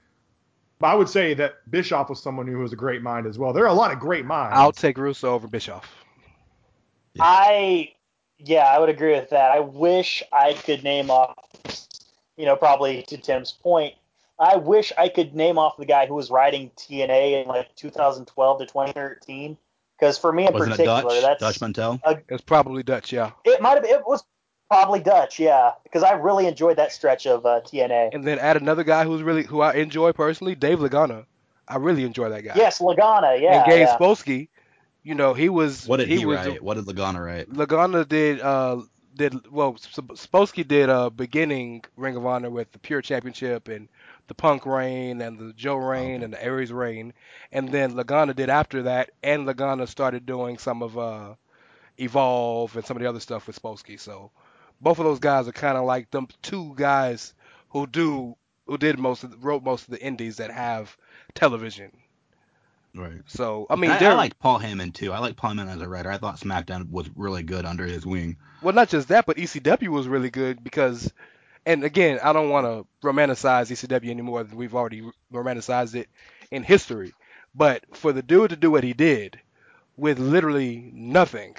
[0.82, 3.52] I would say that Bischoff was someone who was a great mind as well.
[3.52, 4.56] There are a lot of great minds.
[4.56, 5.88] I'll take Russo over Bischoff.
[7.18, 7.92] I
[8.38, 9.52] yeah, I would agree with that.
[9.52, 11.34] I wish I could name off,
[12.36, 13.94] you know, probably to Tim's point,
[14.38, 18.58] I wish I could name off the guy who was writing TNA in like 2012
[18.58, 19.56] to 2013.
[19.98, 21.22] Because for me in Wasn't particular, Dutch?
[21.22, 22.00] that's Dutch Mantell.
[22.28, 23.30] it's probably Dutch, yeah.
[23.46, 23.84] It might have.
[23.84, 24.22] It was
[24.68, 25.72] probably Dutch, yeah.
[25.84, 28.14] Because I really enjoyed that stretch of uh, TNA.
[28.14, 31.24] And then add another guy who's really who I enjoy personally, Dave Lagana.
[31.66, 32.52] I really enjoy that guy.
[32.56, 33.62] Yes, Lagana, yeah.
[33.62, 33.96] And Gabe yeah.
[33.96, 34.48] Sapolsky
[35.06, 35.86] you know, he was.
[35.86, 36.60] What did he, he was, write?
[36.60, 37.48] What did Lagana write?
[37.48, 38.40] Lagana did.
[38.40, 38.82] Uh,
[39.14, 39.74] did well.
[39.74, 43.88] Sapolsky did a uh, beginning Ring of Honor with the Pure Championship and
[44.28, 47.12] the Punk reign and the Joe reign and the Aries reign,
[47.52, 51.34] and then Lagana did after that, and Lagana started doing some of uh,
[51.98, 53.98] Evolve and some of the other stuff with Sapolsky.
[53.98, 54.30] So,
[54.80, 57.34] both of those guys are kind of like them two guys
[57.70, 58.36] who do
[58.66, 60.96] who did most of the, wrote most of the indies that have
[61.34, 61.92] television.
[62.94, 63.20] Right.
[63.26, 65.12] So I mean, I, I like Paul Heyman too.
[65.12, 66.10] I like Paul Heyman as a writer.
[66.10, 68.36] I thought SmackDown was really good under his wing.
[68.62, 71.12] Well, not just that, but ECW was really good because,
[71.66, 76.08] and again, I don't want to romanticize ECW anymore than we've already romanticized it
[76.50, 77.12] in history.
[77.54, 79.40] But for the dude to do what he did
[79.96, 81.56] with literally nothing,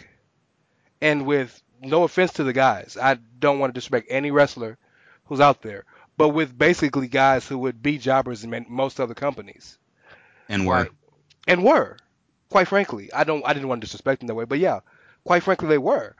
[1.02, 4.78] and with no offense to the guys, I don't want to disrespect any wrestler
[5.26, 9.78] who's out there, but with basically guys who would be jobbers in most other companies.
[10.50, 10.74] And were.
[10.74, 10.92] Right?
[11.48, 11.98] And were.
[12.50, 14.80] Quite frankly, I don't I didn't want to disrespect them that way, but yeah,
[15.26, 16.16] quite frankly they were.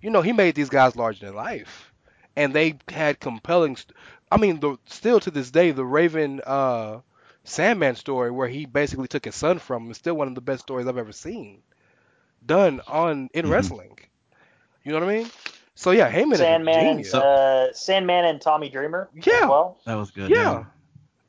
[0.00, 1.91] You know, he made these guys larger than life.
[2.36, 3.96] And they had compelling st-
[4.30, 7.00] I mean, the still to this day the Raven uh
[7.44, 10.40] Sandman story where he basically took his son from him is still one of the
[10.40, 11.62] best stories I've ever seen
[12.44, 13.52] done on in mm-hmm.
[13.52, 13.98] wrestling.
[14.84, 15.30] You know what I mean?
[15.74, 19.08] So yeah, Heyman Sandman, is uh, Sandman and Tommy Dreamer.
[19.14, 19.78] Yeah, well.
[19.86, 20.30] that was good.
[20.30, 20.36] Yeah.
[20.36, 20.64] yeah.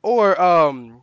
[0.02, 1.02] Or um,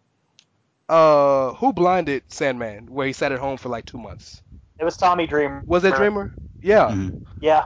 [0.87, 2.87] uh, who blinded Sandman?
[2.87, 4.41] Where he sat at home for like two months.
[4.79, 5.63] It was Tommy Dreamer.
[5.65, 6.31] Was that Dreamer?
[6.61, 6.89] Yeah.
[6.89, 7.09] Mm-hmm.
[7.39, 7.65] Yeah.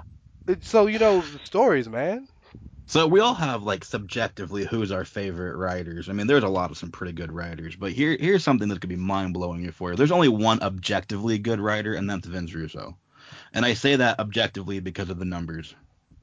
[0.62, 2.28] So you know the stories, man.
[2.88, 6.08] So we all have like subjectively who's our favorite writers.
[6.08, 8.80] I mean, there's a lot of some pretty good writers, but here here's something that
[8.80, 9.98] could be mind blowing for you.
[9.98, 12.96] There's only one objectively good writer, and that's Vince Russo.
[13.54, 15.74] And I say that objectively because of the numbers.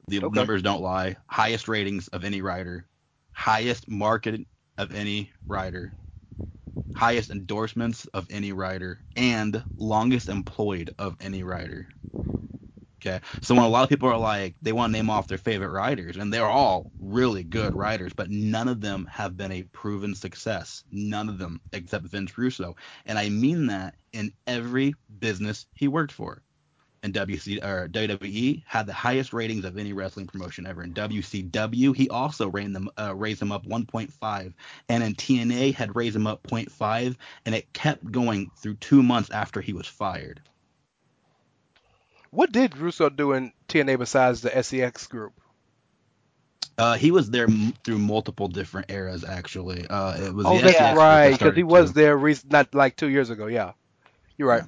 [0.07, 0.29] The okay.
[0.35, 1.17] numbers don't lie.
[1.27, 2.87] Highest ratings of any writer,
[3.33, 4.41] highest market
[4.79, 5.95] of any writer,
[6.95, 11.89] highest endorsements of any writer, and longest employed of any writer.
[13.05, 13.21] Okay.
[13.43, 15.71] So when a lot of people are like, they want to name off their favorite
[15.71, 20.15] writers, and they're all really good writers, but none of them have been a proven
[20.15, 20.85] success.
[20.93, 22.77] None of them except Vince Russo.
[23.07, 26.43] And I mean that in every business he worked for
[27.03, 30.85] And WC or WWE had the highest ratings of any wrestling promotion ever.
[30.85, 34.55] In WCW, he also raised them uh, raised them up 1.5,
[34.89, 39.31] and in TNA had raised them up 0.5, and it kept going through two months
[39.31, 40.43] after he was fired.
[42.33, 45.35] What did Russo do in TNA besides the SEX group?
[46.79, 49.87] Uh, he was there m- through multiple different eras, actually.
[49.87, 52.01] Uh, it was oh, that's SEX right, because he was too.
[52.01, 53.49] there re- not like two years ago.
[53.49, 53.73] Yeah,
[54.39, 54.63] you're right.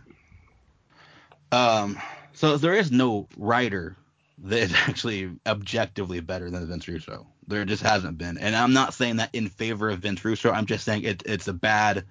[1.50, 1.78] Yeah.
[1.80, 1.98] Um,
[2.34, 3.96] so there is no writer
[4.40, 7.26] that is actually objectively better than Vince Russo.
[7.48, 10.52] There just hasn't been, and I'm not saying that in favor of Vince Russo.
[10.52, 12.04] I'm just saying it, it's a bad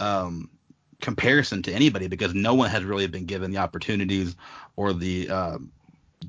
[0.00, 0.50] um,
[1.00, 4.36] comparison to anybody because no one has really been given the opportunities
[4.76, 5.58] or the uh,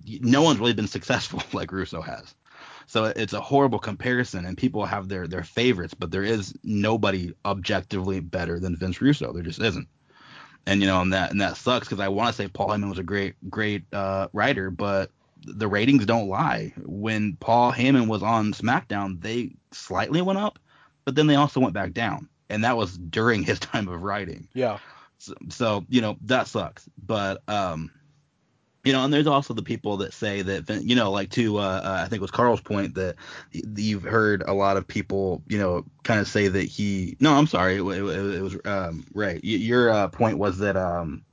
[0.06, 2.36] no one's really been successful like Russo has.
[2.90, 7.34] So it's a horrible comparison, and people have their their favorites, but there is nobody
[7.44, 9.34] objectively better than Vince Russo.
[9.34, 9.88] There just isn't
[10.68, 12.90] and you know, and that and that sucks because I want to say Paul Heyman
[12.90, 15.10] was a great great uh, writer, but
[15.46, 16.74] the ratings don't lie.
[16.86, 20.60] When Paul Heyman was on SmackDown, they slightly went up,
[21.06, 24.48] but then they also went back down, and that was during his time of writing.
[24.54, 24.80] Yeah.
[25.20, 27.92] So, so you know that sucks, but um,
[28.88, 31.82] you know, and there's also the people that say that, you know, like to, uh,
[31.84, 33.16] uh, I think it was Carl's point that
[33.52, 37.48] you've heard a lot of people, you know, kind of say that he, no, I'm
[37.48, 39.42] sorry, it, it, it was um, Ray.
[39.44, 41.26] Your uh, point was that um,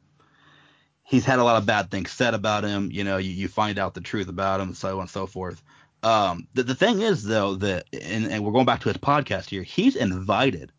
[1.05, 2.91] he's had a lot of bad things said about him.
[2.91, 5.63] You know, you, you find out the truth about him, so on and so forth.
[6.03, 9.49] Um, the, the thing is, though, that, and, and we're going back to his podcast
[9.49, 10.73] here, he's invited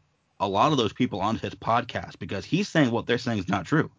[0.45, 3.49] a lot of those people onto his podcast because he's saying what they're saying is
[3.49, 3.89] not true.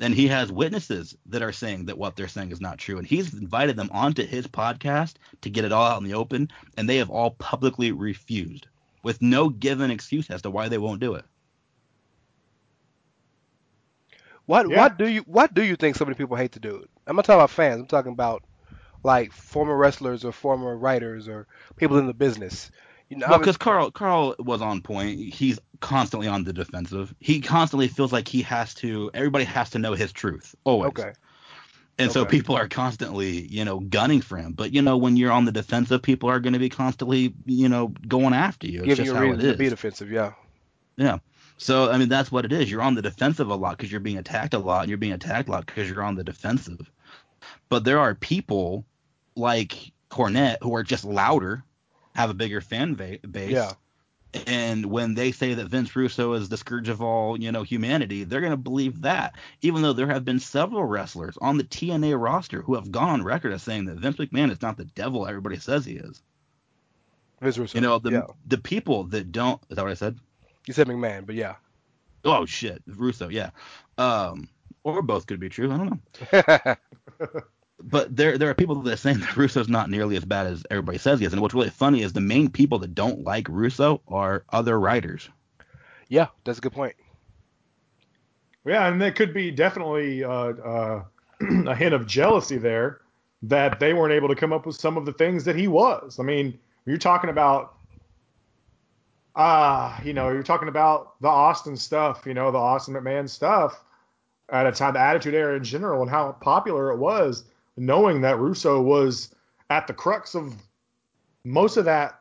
[0.00, 2.98] And he has witnesses that are saying that what they're saying is not true.
[2.98, 6.50] And he's invited them onto his podcast to get it all out in the open
[6.76, 8.66] and they have all publicly refused
[9.02, 11.24] with no given excuse as to why they won't do it.
[14.46, 14.76] What yeah.
[14.76, 16.90] what do you what do you think so many people hate to do it?
[17.06, 17.80] I'm not talking about fans.
[17.80, 18.42] I'm talking about
[19.02, 22.70] like former wrestlers or former writers or people in the business
[23.08, 25.18] you know, well, because Carl Carl was on point.
[25.18, 27.14] He's constantly on the defensive.
[27.20, 29.10] He constantly feels like he has to.
[29.14, 30.88] Everybody has to know his truth always.
[30.88, 31.12] Okay.
[31.96, 32.12] And okay.
[32.12, 34.52] so people are constantly, you know, gunning for him.
[34.52, 37.68] But you know, when you're on the defensive, people are going to be constantly, you
[37.68, 38.80] know, going after you.
[38.80, 40.32] It's Giving you a reason to be defensive, yeah.
[40.96, 41.18] Yeah.
[41.56, 42.70] So I mean, that's what it is.
[42.70, 45.12] You're on the defensive a lot because you're being attacked a lot, and you're being
[45.12, 46.90] attacked a lot because you're on the defensive.
[47.68, 48.84] But there are people
[49.36, 51.62] like Cornette who are just louder
[52.14, 53.22] have a bigger fan base.
[53.50, 53.72] Yeah.
[54.46, 58.24] And when they say that Vince Russo is the scourge of all, you know, humanity,
[58.24, 59.36] they're going to believe that.
[59.62, 63.22] Even though there have been several wrestlers on the TNA roster who have gone on
[63.22, 66.20] record as saying that Vince McMahon is not the devil everybody says he is.
[67.40, 67.78] Vince Russo.
[67.78, 68.26] You know, the yeah.
[68.46, 70.18] the people that don't is that what I said?
[70.66, 71.56] You said McMahon, but yeah.
[72.24, 73.50] Oh shit, Russo, yeah.
[73.98, 74.48] Um,
[74.82, 75.70] or both could be true.
[75.70, 76.00] I don't
[76.32, 76.76] know.
[77.80, 80.64] But there there are people that are saying that Russo's not nearly as bad as
[80.70, 81.32] everybody says he is.
[81.32, 85.28] And what's really funny is the main people that don't like Russo are other writers.
[86.08, 86.94] Yeah, that's a good point.
[88.64, 91.04] Yeah, and there could be definitely uh, uh,
[91.66, 93.00] a hint of jealousy there
[93.42, 96.18] that they weren't able to come up with some of the things that he was.
[96.18, 97.74] I mean, you're talking about,
[99.36, 103.28] ah, uh, you know, you're talking about the Austin stuff, you know, the Austin McMahon
[103.28, 103.84] stuff
[104.48, 107.44] at a time, the Attitude Era in general, and how popular it was,
[107.76, 109.34] knowing that Russo was
[109.70, 110.54] at the crux of
[111.44, 112.20] most of that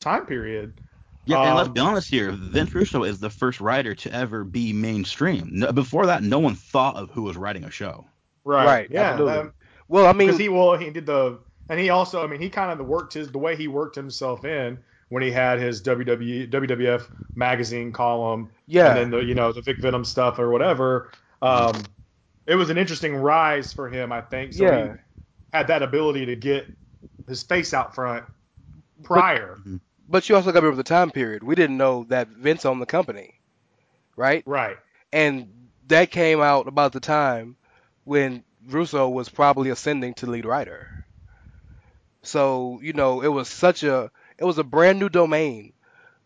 [0.00, 0.80] time period.
[1.24, 2.32] Yeah, and let's um, be honest here.
[2.32, 5.50] Vince Russo is the first writer to ever be mainstream.
[5.52, 8.06] No, before that, no one thought of who was writing a show.
[8.44, 8.64] Right.
[8.64, 8.90] Right.
[8.90, 9.16] Yeah.
[9.16, 9.52] That,
[9.88, 12.78] well, I mean, he well he did the and he also I mean he kind
[12.78, 14.78] of worked his the way he worked himself in
[15.10, 18.50] when he had his WWE WWF magazine column.
[18.66, 18.88] Yeah.
[18.88, 21.10] And then the you know the Vic Venom stuff or whatever.
[21.42, 21.82] Um,
[22.48, 24.54] it was an interesting rise for him, I think.
[24.54, 24.94] So yeah.
[24.94, 26.66] he had that ability to get
[27.28, 28.24] his face out front
[29.02, 29.58] prior.
[29.64, 31.42] But, but you also got to remember the time period.
[31.42, 33.34] We didn't know that Vince owned the company,
[34.16, 34.42] right?
[34.46, 34.78] Right.
[35.12, 37.56] And that came out about the time
[38.04, 41.04] when Russo was probably ascending to lead writer.
[42.22, 45.74] So you know, it was such a it was a brand new domain,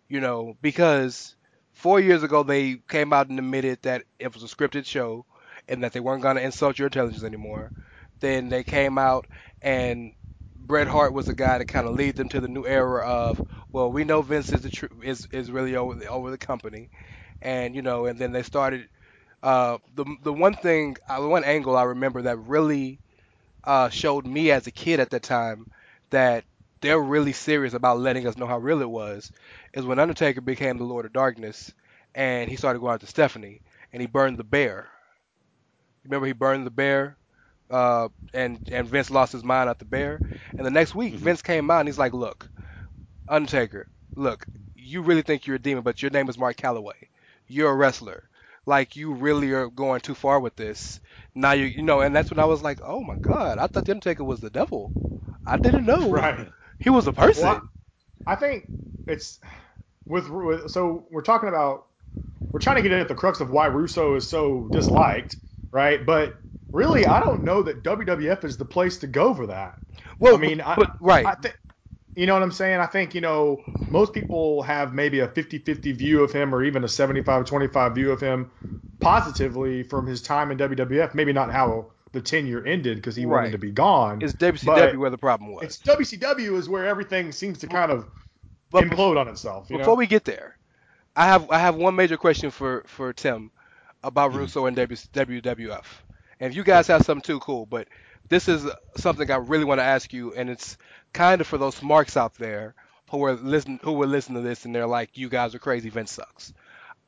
[0.08, 1.34] you know, because
[1.72, 5.26] four years ago they came out and admitted that it was a scripted show
[5.68, 7.72] and that they weren't going to insult your intelligence anymore.
[8.20, 9.26] Then they came out
[9.62, 10.12] and
[10.56, 13.42] Bret Hart was the guy to kind of lead them to the new era of,
[13.72, 16.90] well, we know Vince is the tr- is is really over the, over the company,
[17.42, 18.88] and you know, and then they started.
[19.42, 23.00] Uh, the the one thing, uh, the one angle I remember that really
[23.64, 25.66] uh, showed me as a kid at that time
[26.10, 26.44] that
[26.80, 29.30] they're really serious about letting us know how real it was
[29.74, 31.72] is when Undertaker became the Lord of Darkness
[32.14, 34.88] and he started going after Stephanie and he burned the bear.
[36.04, 37.16] Remember he burned the bear
[37.72, 40.20] uh, and and Vince lost his mind at the bear.
[40.50, 41.24] And the next week, mm-hmm.
[41.24, 42.48] Vince came out and he's like, "Look,
[43.28, 44.44] Undertaker, look,
[44.76, 47.08] you really think you're a demon, but your name is Mark Calaway.
[47.48, 48.28] You're a wrestler.
[48.64, 51.00] Like you really are going too far with this.
[51.34, 53.86] Now you you know." And that's when I was like, "Oh my God, I thought
[53.86, 54.92] the Undertaker was the devil.
[55.46, 56.10] I didn't know.
[56.10, 56.48] Right.
[56.78, 57.68] He was a person." Well,
[58.26, 58.66] I think
[59.06, 59.40] it's
[60.04, 61.86] with, with so we're talking about
[62.50, 65.36] we're trying to get at the crux of why Russo is so disliked,
[65.72, 66.04] right?
[66.04, 69.78] But really, I don't know that WWF is the place to go for that.
[70.20, 71.26] Well, I mean, but, I, right.
[71.26, 71.54] I th-
[72.14, 72.78] you know what I'm saying?
[72.78, 76.62] I think, you know, most people have maybe a 50 50 view of him or
[76.62, 78.50] even a 75 25 view of him
[79.00, 81.14] positively from his time in WWF.
[81.14, 83.36] Maybe not how the tenure ended because he right.
[83.36, 84.20] wanted to be gone.
[84.22, 85.64] It's WCW where the problem was.
[85.64, 88.06] It's WCW is where everything seems to kind of
[88.70, 89.68] but implode on itself.
[89.68, 89.94] before know?
[89.94, 90.58] we get there,
[91.16, 93.50] I have I have one major question for, for Tim
[94.02, 94.40] about mm-hmm.
[94.40, 95.84] Russo and WWF.
[96.40, 97.66] And if you guys have something too, cool.
[97.66, 97.88] But
[98.28, 100.76] this is something I really want to ask you, and it's
[101.12, 102.74] kind of for those marks out there
[103.10, 105.90] who are listen who will listen to this and they're like, "You guys are crazy.
[105.90, 106.52] Vince sucks."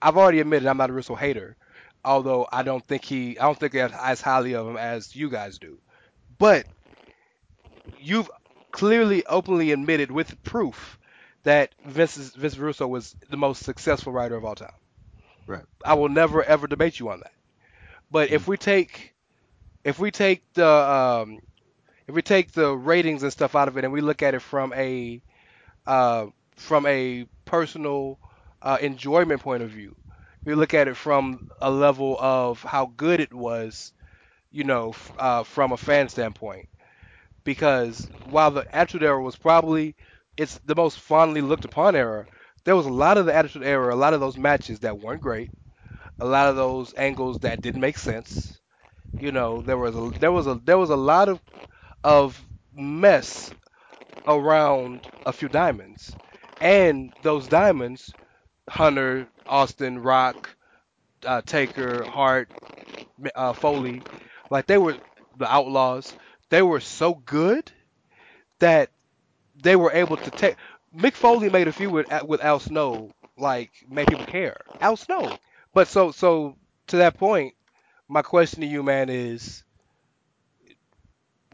[0.01, 1.57] I've already admitted I'm not a Russo hater,
[2.05, 5.59] although I don't think he I don't think as highly of him as you guys
[5.59, 5.79] do.
[6.39, 6.67] But
[7.99, 8.31] you've
[8.71, 10.99] clearly openly admitted with proof
[11.45, 14.73] that Vince Vince Russo was the most successful writer of all time.
[15.47, 15.65] Right.
[15.85, 17.33] I will never ever debate you on that.
[18.11, 19.15] But if we take
[19.85, 21.41] if we take the um,
[22.09, 24.41] if we take the ratings and stuff out of it and we look at it
[24.43, 25.23] from a
[25.87, 26.27] uh,
[26.57, 28.21] from a personal
[28.63, 29.97] uh, enjoyment point of view,
[30.45, 33.93] we look at it from a level of how good it was,
[34.51, 36.69] you know, uh, from a fan standpoint.
[37.45, 39.97] Because while the Attitude Era was probably
[40.37, 42.27] it's the most fondly looked upon era,
[42.65, 45.21] there was a lot of the Attitude Era, a lot of those matches that weren't
[45.23, 45.51] great,
[46.21, 48.61] a lot of those angles that didn't make sense,
[49.19, 51.41] you know, there was a there was a there was a lot of
[52.05, 52.41] of
[52.75, 53.53] mess
[54.27, 56.17] around a few diamonds,
[56.61, 58.13] and those diamonds,
[58.69, 60.57] Hunter, Austin, Rock,
[61.27, 62.51] uh, Taker, Hart,
[63.35, 64.03] uh, Foley,
[64.51, 64.97] like they were
[65.37, 66.15] the Outlaws.
[66.51, 67.71] They were so good
[68.61, 68.91] that
[69.63, 70.57] they were able to take.
[70.97, 74.61] Mick Foley made a few with with Al Snow, like make people care.
[74.81, 75.37] Al Snow,
[75.73, 76.57] but so so
[76.89, 77.55] to that point,
[78.09, 79.65] my question to you, man, is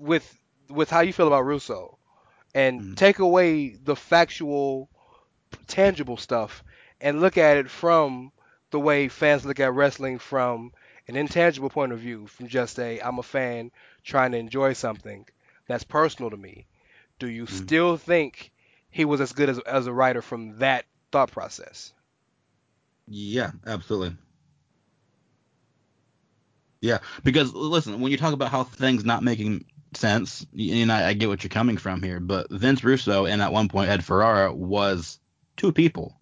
[0.01, 0.37] with
[0.69, 1.99] with how you feel about Russo,
[2.55, 2.95] and mm-hmm.
[2.95, 4.89] take away the factual,
[5.67, 6.63] tangible stuff,
[7.01, 8.33] and look at it from
[8.71, 10.73] the way fans look at wrestling from
[11.09, 13.71] an intangible point of view, from just a I'm a fan
[14.05, 15.27] trying to enjoy something
[15.67, 16.67] that's personal to me.
[17.19, 17.57] Do you mm-hmm.
[17.57, 18.53] still think
[18.91, 21.93] he was as good as as a writer from that thought process?
[23.07, 24.17] Yeah, absolutely.
[26.81, 31.13] Yeah, because listen, when you talk about how things not making sense, and I, I
[31.13, 34.55] get what you're coming from here, but Vince Russo and at one point Ed Ferrara
[34.55, 35.19] was
[35.57, 36.20] two people.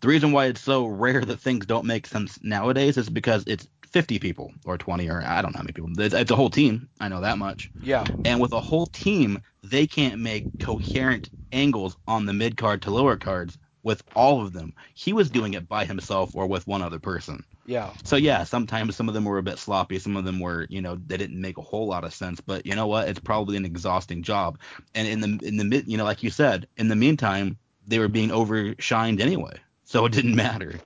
[0.00, 3.66] The reason why it's so rare that things don't make sense nowadays is because it's
[3.90, 5.90] 50 people or 20 or I don't know how many people.
[5.98, 6.88] It's, it's a whole team.
[7.00, 7.70] I know that much.
[7.82, 8.04] Yeah.
[8.24, 12.90] And with a whole team, they can't make coherent angles on the mid card to
[12.90, 14.74] lower cards with all of them.
[14.94, 17.44] He was doing it by himself or with one other person.
[17.66, 17.92] Yeah.
[18.04, 19.98] So yeah, sometimes some of them were a bit sloppy.
[19.98, 22.40] Some of them were, you know, they didn't make a whole lot of sense.
[22.40, 23.08] But you know what?
[23.08, 24.58] It's probably an exhausting job.
[24.94, 27.98] And in the in the mid, you know, like you said, in the meantime, they
[27.98, 29.56] were being overshined anyway,
[29.90, 30.78] so it didn't matter.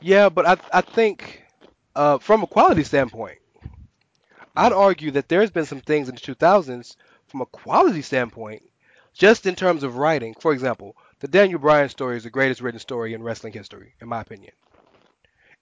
[0.00, 1.44] Yeah, but I I think
[1.94, 3.38] uh, from a quality standpoint,
[4.56, 6.96] I'd argue that there's been some things in the 2000s
[7.26, 8.62] from a quality standpoint,
[9.12, 10.34] just in terms of writing.
[10.40, 14.08] For example, the Daniel Bryan story is the greatest written story in wrestling history, in
[14.08, 14.54] my opinion.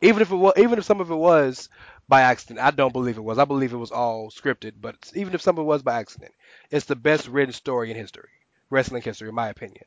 [0.01, 1.69] Even if it was, even if some of it was
[2.07, 3.39] by accident, I don't believe it was.
[3.39, 4.75] I believe it was all scripted.
[4.81, 6.33] But even if some of it was by accident,
[6.71, 8.31] it's the best written story in history,
[8.71, 9.87] wrestling history, in my opinion.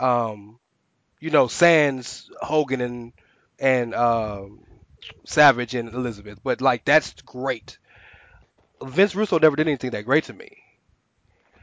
[0.00, 0.58] Um,
[1.24, 3.12] you know, Sans Hogan and
[3.58, 4.60] and um,
[5.24, 7.78] Savage and Elizabeth, but like that's great.
[8.82, 10.58] Vince Russo never did anything that great to me.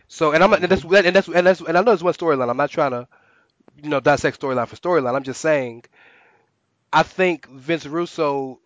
[0.08, 2.50] So, and I'm and that's and that's and that's and I know it's one storyline.
[2.50, 3.08] I'm not trying to,
[3.84, 5.16] you know, dissect storyline for storyline.
[5.16, 5.84] I'm just saying,
[6.92, 8.60] I think Vince Russo,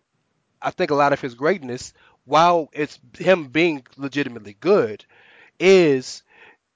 [0.62, 1.92] I think a lot of his greatness,
[2.24, 5.04] while it's him being legitimately good,
[5.60, 6.22] is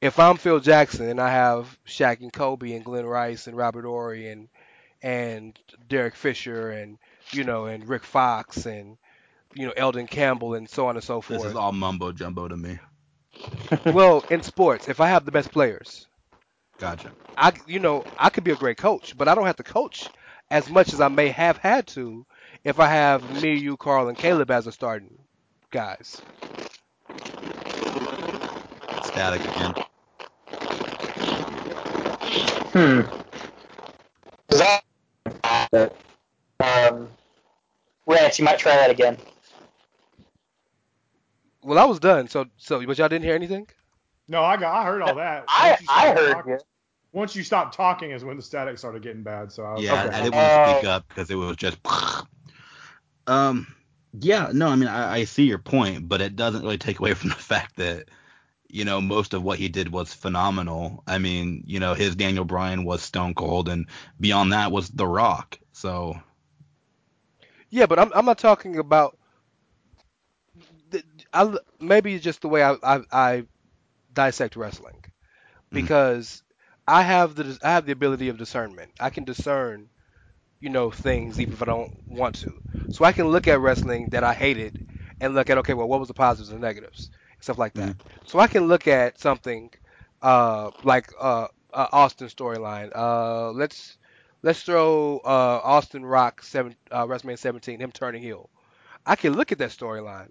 [0.01, 3.85] if I'm Phil Jackson and I have Shaq and Kobe and Glen Rice and Robert
[3.85, 4.49] Horry and
[5.03, 6.99] and Derek Fisher and
[7.33, 8.97] you know and Rick Fox and
[9.55, 11.43] you know Elden Campbell and so on and so forth.
[11.43, 12.79] This is all mumbo jumbo to me.
[13.87, 16.07] well, in sports, if I have the best players,
[16.79, 17.13] gotcha.
[17.37, 20.09] I you know I could be a great coach, but I don't have to coach
[20.51, 22.27] as much as I may have had to
[22.65, 25.19] if I have me, you, Carl, and Caleb as a starting
[25.71, 26.21] guys.
[29.05, 29.75] Static again.
[32.73, 33.01] Hmm.
[34.49, 35.93] That,
[36.61, 37.09] um,
[38.07, 39.17] Rance, you might try that again.
[41.63, 42.29] Well, I was done.
[42.29, 43.67] So, so, but y'all didn't hear anything?
[44.29, 45.45] No, I got, I heard all that.
[45.49, 46.59] I, I heard talking,
[47.13, 49.51] Once you stopped talking is when the static started getting bad.
[49.51, 50.15] So I was, yeah, okay.
[50.15, 51.79] I, I didn't want to speak up because it was just.
[53.27, 53.67] Um,
[54.19, 57.15] yeah, no, I mean I, I see your point, but it doesn't really take away
[57.15, 58.09] from the fact that
[58.73, 61.03] you know, most of what he did was phenomenal.
[61.07, 63.87] I mean, you know, his Daniel Bryan was Stone Cold, and
[64.19, 65.59] beyond that was The Rock.
[65.73, 66.21] So.
[67.71, 69.17] Yeah, but I'm I'm not talking about.
[71.33, 73.45] I, maybe just the way I, I, I
[74.13, 75.05] dissect wrestling,
[75.71, 76.43] because
[76.89, 76.99] mm-hmm.
[76.99, 78.91] I have the I have the ability of discernment.
[78.99, 79.89] I can discern,
[80.59, 82.53] you know, things even if I don't want to.
[82.91, 84.89] So I can look at wrestling that I hated
[85.21, 87.11] and look at okay, well, what was the positives and negatives
[87.41, 87.97] stuff like that.
[87.99, 88.27] Mm-hmm.
[88.27, 89.71] So I can look at something
[90.23, 92.91] uh, like uh, uh, Austin storyline.
[92.95, 93.99] Uh, let's
[94.43, 98.51] let's throw uh, Austin Rock seven uh, WrestleMania 17, him turning heel.
[99.07, 100.31] I can look at that storyline,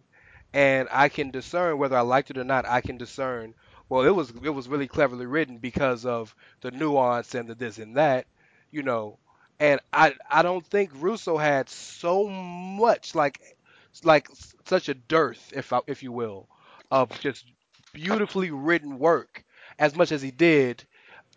[0.54, 2.68] and I can discern whether I liked it or not.
[2.68, 3.54] I can discern.
[3.90, 7.80] Well, it was it was really cleverly written because of the nuance and the this
[7.80, 8.28] and that,
[8.72, 9.18] you know.
[9.60, 13.58] And I I don't think Russo had so much like
[14.04, 14.30] like
[14.66, 16.48] such a dearth, if I, if you will,
[16.92, 17.46] of just
[17.94, 19.44] beautifully written work
[19.78, 20.84] as much as he did.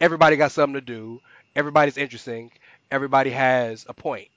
[0.01, 1.21] Everybody got something to do.
[1.55, 2.51] Everybody's interesting.
[2.91, 4.29] Everybody has a point.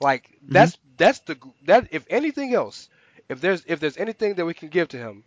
[0.00, 0.88] Like that's mm-hmm.
[0.96, 2.88] that's the that if anything else,
[3.28, 5.24] if there's if there's anything that we can give to him,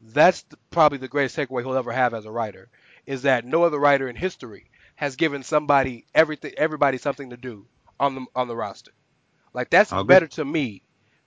[0.00, 2.68] that's the, probably the greatest takeaway he'll ever have as a writer.
[3.04, 7.66] Is that no other writer in history has given somebody everything everybody something to do
[8.00, 8.92] on the on the roster.
[9.52, 10.82] Like that's I'll better to me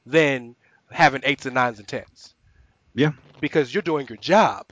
[0.06, 0.56] than
[0.92, 2.34] having eights and nines and tens.
[2.94, 3.12] Yeah.
[3.40, 4.68] Because you're doing your job.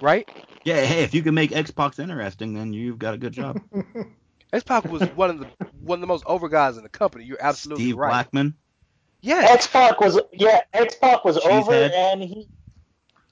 [0.00, 0.28] Right?
[0.64, 3.60] Yeah, hey, if you can make X-Pac interesting, then you've got a good job.
[4.52, 5.46] X-Pac was one of the
[5.80, 7.24] one of the most over guys in the company.
[7.24, 8.10] You're absolutely Steve right.
[8.10, 8.54] Blackman.
[9.20, 9.46] Yeah.
[9.50, 12.48] X-Pac was yeah, X-Pac was over and he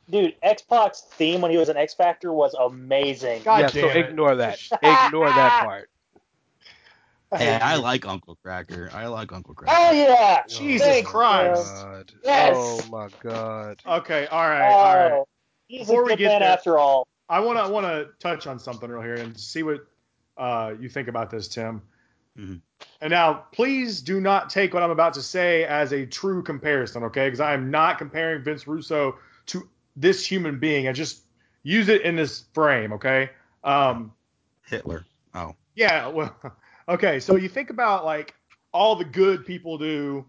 [0.08, 3.42] Dude, X-Pac's theme when he was an X Factor was amazing.
[3.42, 3.96] God yeah, so it.
[3.96, 4.60] ignore that.
[4.82, 5.90] ignore that part.
[7.34, 8.92] Hey, I like Uncle Kracker.
[8.94, 9.74] I like Uncle Kracker.
[9.76, 10.44] Oh yeah!
[10.48, 11.74] Jesus Thank Christ!
[11.74, 12.12] God.
[12.22, 12.54] Yes.
[12.56, 13.82] Oh my God.
[13.84, 15.12] Okay, all right, all right.
[15.12, 15.28] Oh,
[15.66, 17.08] he's Before a good we get man there, after all.
[17.28, 19.86] I want to want to touch on something real here and see what
[20.36, 21.82] uh, you think about this, Tim.
[22.38, 22.56] Mm-hmm.
[23.00, 27.02] And now, please do not take what I'm about to say as a true comparison,
[27.04, 27.26] okay?
[27.26, 29.16] Because I am not comparing Vince Russo
[29.46, 30.86] to this human being.
[30.86, 31.22] I just
[31.64, 33.30] use it in this frame, okay?
[33.64, 34.12] Um,
[34.66, 35.04] Hitler.
[35.34, 35.56] Oh.
[35.74, 36.06] Yeah.
[36.06, 36.36] Well.
[36.88, 38.34] Okay, so you think about like
[38.72, 40.24] all the good people do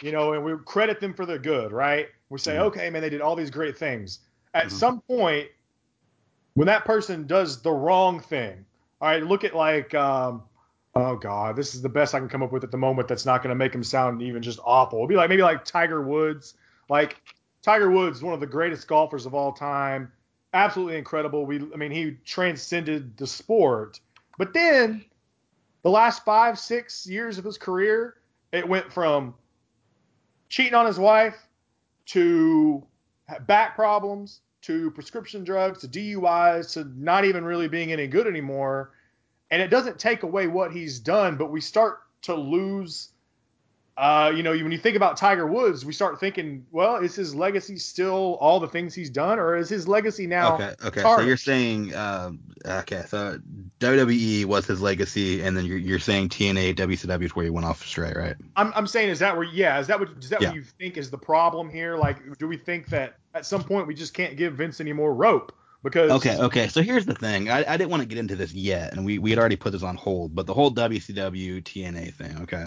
[0.00, 2.08] you know, and we credit them for their good, right?
[2.28, 2.62] We say, mm-hmm.
[2.64, 4.20] okay, man, they did all these great things.
[4.54, 4.76] At mm-hmm.
[4.76, 5.48] some point,
[6.54, 8.64] when that person does the wrong thing,
[9.00, 10.42] all right, look at like, um,
[10.94, 13.08] oh god, this is the best I can come up with at the moment.
[13.08, 14.98] That's not going to make him sound even just awful.
[14.98, 16.54] It'll be like maybe like Tiger Woods.
[16.88, 17.16] Like
[17.62, 20.12] Tiger Woods, one of the greatest golfers of all time,
[20.52, 21.46] absolutely incredible.
[21.46, 24.00] We, I mean, he transcended the sport.
[24.36, 25.04] But then
[25.82, 28.16] the last five, six years of his career,
[28.52, 29.34] it went from
[30.48, 31.36] cheating on his wife
[32.06, 32.84] to
[33.46, 38.92] back problems to prescription drugs to DUIs to not even really being any good anymore.
[39.50, 43.08] And it doesn't take away what he's done, but we start to lose
[44.02, 47.36] uh, you know, when you think about Tiger Woods, we start thinking, well, is his
[47.36, 50.56] legacy still all the things he's done, or is his legacy now?
[50.56, 51.02] Okay, okay.
[51.02, 51.20] Tarnished?
[51.20, 53.38] So you're saying, um, okay, so
[53.78, 57.64] WWE was his legacy, and then you're, you're saying TNA, WCW is where he went
[57.64, 58.34] off straight, right?
[58.56, 59.46] I'm, I'm saying, is that where?
[59.46, 60.08] Yeah, is that what?
[60.18, 60.48] Is that yeah.
[60.48, 61.96] what you think is the problem here?
[61.96, 65.14] Like, do we think that at some point we just can't give Vince any more
[65.14, 65.54] rope?
[65.84, 66.66] Because okay, okay.
[66.66, 67.50] So here's the thing.
[67.50, 69.70] I, I didn't want to get into this yet, and we, we had already put
[69.70, 70.34] this on hold.
[70.34, 72.66] But the whole WCW TNA thing, okay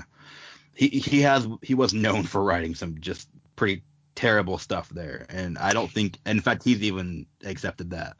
[0.75, 3.83] he he has he was known for writing some just pretty
[4.15, 8.17] terrible stuff there, and I don't think, in fact, he's even accepted that.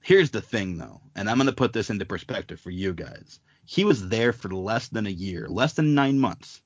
[0.00, 3.40] Here's the thing, though, and I'm going to put this into perspective for you guys.
[3.64, 6.62] He was there for less than a year, less than nine months.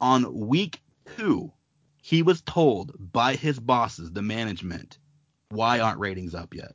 [0.00, 0.80] On week
[1.16, 1.52] two,
[2.00, 4.98] he was told by his bosses, the management,
[5.50, 6.72] why aren't ratings up yet?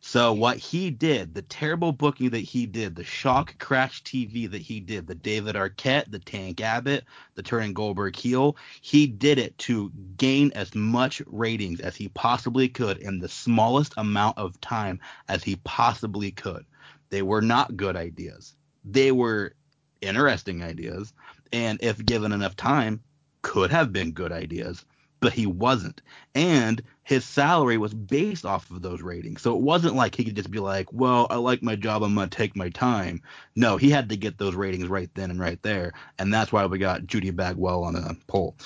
[0.00, 4.62] So what he did, the terrible booking that he did, the shock crash TV that
[4.62, 9.58] he did, the David Arquette, the Tank Abbott, the turning Goldberg heel, he did it
[9.58, 15.00] to gain as much ratings as he possibly could in the smallest amount of time
[15.28, 16.64] as he possibly could.
[17.10, 18.54] They were not good ideas.
[18.84, 19.54] They were
[20.00, 21.12] interesting ideas,
[21.52, 23.02] and if given enough time,
[23.42, 24.84] could have been good ideas
[25.20, 26.00] but he wasn't.
[26.34, 29.40] And his salary was based off of those ratings.
[29.40, 32.14] So it wasn't like he could just be like, well, I like my job, I'm
[32.14, 33.22] going to take my time.
[33.56, 35.94] No, he had to get those ratings right then and right there.
[36.18, 38.56] And that's why we got Judy Bagwell on a pole.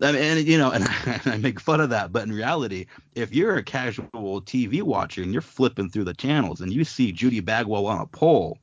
[0.00, 2.10] I mean, and, you know, and I, and I make fun of that.
[2.10, 6.60] But in reality, if you're a casual TV watcher and you're flipping through the channels
[6.60, 8.58] and you see Judy Bagwell on a pole,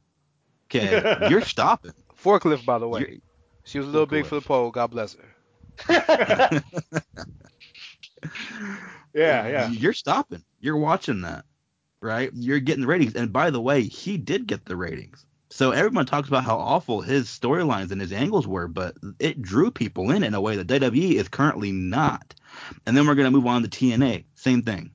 [0.66, 1.94] okay, you're stopping.
[2.22, 3.00] Forklift, by the way.
[3.00, 3.20] You're,
[3.64, 4.70] she was a little big for the pole.
[4.70, 5.16] God bless
[5.88, 6.62] her.
[9.14, 9.70] yeah, yeah.
[9.70, 10.44] You're stopping.
[10.60, 11.46] You're watching that,
[12.02, 12.32] right?
[12.34, 13.16] You're getting the ratings.
[13.16, 15.26] And by the way, he did get the ratings.
[15.52, 19.72] So everyone talks about how awful his storylines and his angles were, but it drew
[19.72, 22.36] people in in a way that WWE is currently not.
[22.86, 24.26] And then we're going to move on to TNA.
[24.36, 24.92] Same thing.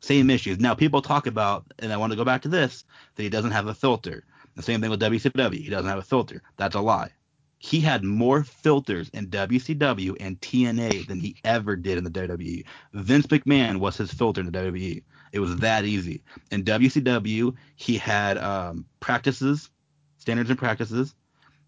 [0.00, 0.60] Same issues.
[0.60, 2.84] Now people talk about, and I want to go back to this,
[3.14, 4.24] that he doesn't have a filter.
[4.56, 5.54] The same thing with WCW.
[5.54, 6.42] He doesn't have a filter.
[6.56, 7.12] That's a lie
[7.58, 12.64] he had more filters in WCW and TNA than he ever did in the WWE.
[12.92, 15.02] Vince McMahon was his filter in the WWE.
[15.32, 16.22] It was that easy.
[16.50, 19.70] In WCW, he had um, practices,
[20.18, 21.14] standards and practices.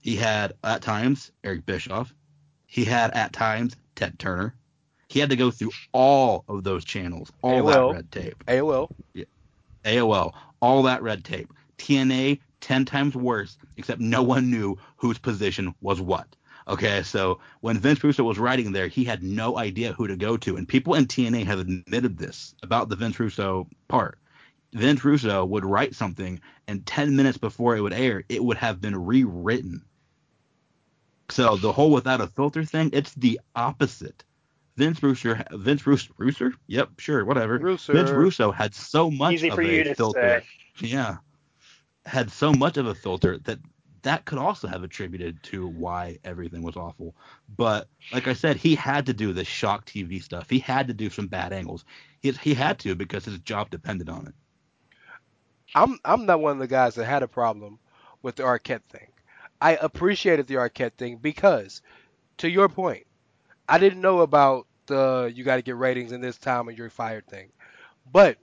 [0.01, 2.15] He had at times Eric Bischoff.
[2.67, 4.55] He had at times Ted Turner.
[5.09, 7.91] He had to go through all of those channels, all AOL.
[7.91, 8.45] that red tape.
[8.47, 8.91] AOL.
[9.13, 9.25] Yeah.
[9.85, 10.33] AOL,
[10.63, 11.53] all that red tape.
[11.81, 16.27] TNA, 10 times worse, except no one knew whose position was what.
[16.69, 20.37] Okay, so when Vince Russo was writing there, he had no idea who to go
[20.37, 20.57] to.
[20.57, 24.19] And people in TNA have admitted this about the Vince Russo part.
[24.73, 28.81] Vince Russo would write something, and 10 minutes before it would air, it would have
[28.81, 29.83] been rewritten.
[31.31, 34.23] So the whole without a filter thing, it's the opposite.
[34.77, 36.53] Vince Russo, Vince Russo, Russo?
[36.69, 37.59] Yep, sure, whatever.
[37.59, 37.93] Russo.
[37.93, 40.45] Vince Russo had so much Easy of a filter.
[40.77, 40.87] Say.
[40.87, 41.17] Yeah,
[42.11, 43.59] had so much of a filter that
[44.03, 47.15] that could also have attributed to why everything was awful.
[47.57, 50.49] But like I said, he had to do this shock TV stuff.
[50.49, 51.85] He had to do some bad angles.
[52.21, 54.35] He, he had to because his job depended on it.
[55.75, 57.79] I'm I'm not one of the guys that had a problem
[58.23, 59.07] with the Arquette thing.
[59.61, 61.83] I appreciated the Arquette thing because,
[62.39, 63.07] to your point,
[63.69, 66.91] I didn't know about the you got to get ratings in this time and you're
[66.91, 67.51] fired thing.
[68.11, 68.39] But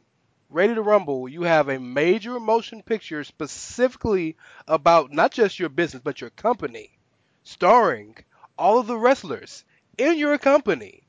[0.50, 6.02] Ready to Rumble, you have a major motion picture specifically about not just your business
[6.02, 6.98] but your company,
[7.44, 8.16] starring
[8.58, 9.66] all of the wrestlers
[9.98, 11.04] in your company.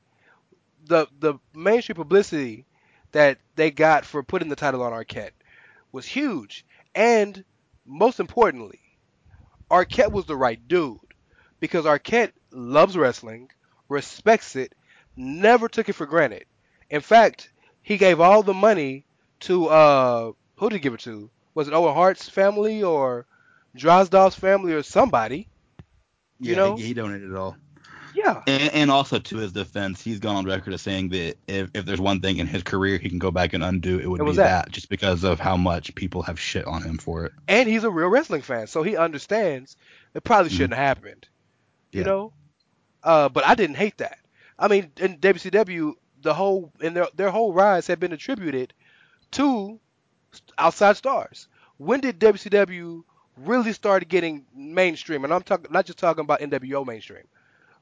[0.87, 2.67] The the mainstream publicity
[3.13, 5.31] that they got for putting the title on Arquette
[5.93, 7.45] was huge, and
[7.87, 8.81] most importantly,
[9.71, 10.99] Arquette was the right dude
[11.61, 13.53] because Arquette loves wrestling,
[13.89, 14.75] respects it,
[15.17, 16.47] never took it for granted.
[16.91, 19.05] In fact, he gave all the money
[19.41, 21.31] to uh who did he give it to?
[21.55, 23.27] Was it Owen Hart's family or
[23.77, 25.49] Drozdov's family or somebody?
[26.41, 27.57] You yeah, know, he, he donated it all.
[28.15, 28.43] Yeah.
[28.47, 31.85] And, and, also to his defense, he's gone on record as saying that if, if
[31.85, 34.25] there's one thing in his career he can go back and undo, it would it
[34.25, 34.67] be that.
[34.67, 34.73] that.
[34.73, 37.33] just because of how much people have shit on him for it.
[37.47, 39.77] And he's a real wrestling fan, so he understands
[40.15, 40.81] it probably shouldn't mm-hmm.
[40.81, 41.29] have happened.
[41.93, 42.07] You yeah.
[42.07, 42.33] know?
[43.05, 44.19] Uh, but I didn't hate that.
[44.59, 48.75] I mean, in WCW, the whole and their their whole rise had been attributed
[49.33, 49.79] to
[50.57, 51.49] outside stars.
[51.77, 53.03] When did WCW
[53.37, 55.25] really start getting mainstream?
[55.25, 57.25] And I'm talking not just talking about NWO mainstream.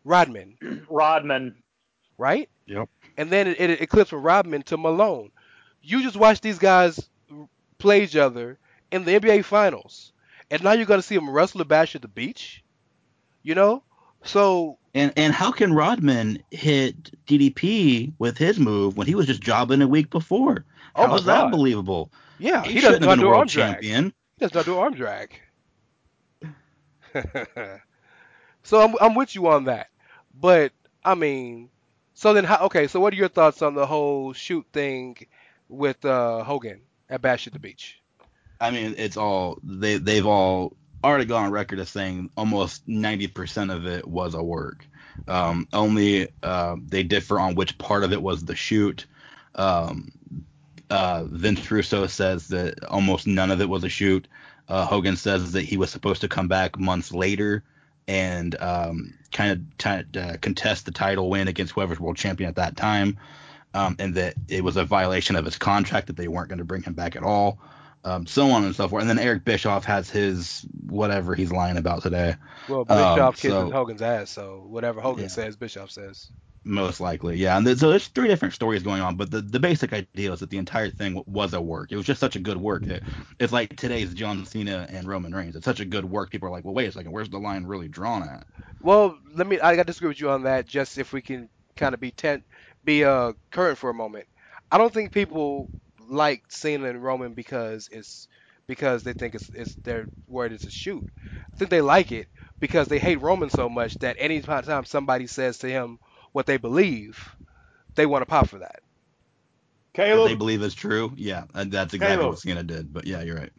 [0.04, 0.56] Rodman.
[0.90, 1.56] Rodman.
[2.18, 2.48] Right?
[2.66, 2.88] Yep.
[3.16, 5.30] And then it, it eclipsed from Rodman to Malone.
[5.82, 7.08] You just watch these guys
[7.78, 8.58] play each other
[8.90, 10.12] in the NBA Finals,
[10.50, 12.62] and now you're gonna see them wrestle a bash at the beach.
[13.42, 13.82] You know,
[14.24, 19.42] so and and how can Rodman hit DDP with his move when he was just
[19.42, 20.64] jobbing a week before?
[20.96, 22.10] Oh how is that believable?
[22.38, 24.12] Yeah, he, he doesn't have been world champion.
[24.38, 25.38] He does not do arm drag.
[28.62, 29.88] so I'm I'm with you on that.
[30.38, 30.72] But
[31.04, 31.70] I mean,
[32.14, 32.64] so then how?
[32.66, 35.16] Okay, so what are your thoughts on the whole shoot thing
[35.68, 38.00] with uh, Hogan at Bash at the Beach?
[38.60, 43.72] I mean, it's all they they've all already gone on record as saying almost 90%
[43.72, 44.84] of it was a work.
[45.28, 49.06] Um, only uh, they differ on which part of it was the shoot.
[49.54, 50.10] Um,
[50.90, 54.28] uh, Vince Russo says that almost none of it was a shoot.
[54.68, 57.64] Uh, Hogan says that he was supposed to come back months later
[58.08, 62.56] and um, kind of t- uh, contest the title win against whoever's world champion at
[62.56, 63.18] that time,
[63.74, 66.64] um, and that it was a violation of his contract that they weren't going to
[66.64, 67.58] bring him back at all,
[68.04, 69.02] um, so on and so forth.
[69.02, 72.36] And then Eric Bischoff has his whatever he's lying about today.
[72.68, 75.28] Well, Bischoff um, kisses so, Hogan's ass, so whatever Hogan yeah.
[75.30, 76.30] says, Bischoff says.
[76.68, 77.56] Most likely, yeah.
[77.56, 80.50] And so there's three different stories going on, but the, the basic idea is that
[80.50, 81.92] the entire thing was a work.
[81.92, 83.04] It was just such a good work that
[83.38, 85.54] it's like today's John Cena and Roman Reigns.
[85.56, 86.30] It's such a good work.
[86.30, 88.46] People are like, well, wait a second, where's the line really drawn at?
[88.82, 89.58] Well, let me.
[89.60, 90.66] I disagree with you on that.
[90.66, 92.44] Just if we can kind of be tent,
[92.84, 94.26] be uh current for a moment.
[94.70, 95.70] I don't think people
[96.08, 98.28] like Cena and Roman because it's
[98.66, 101.04] because they think it's it's their word is a shoot.
[101.52, 102.28] I think they like it
[102.60, 105.98] because they hate Roman so much that any time somebody says to him
[106.36, 107.34] what they believe,
[107.94, 108.80] they want to pop for that.
[109.94, 111.10] Caleb, what they believe is true.
[111.16, 112.26] Yeah, that's exactly Caleb.
[112.26, 112.92] what Cena did.
[112.92, 113.52] But yeah, you're right.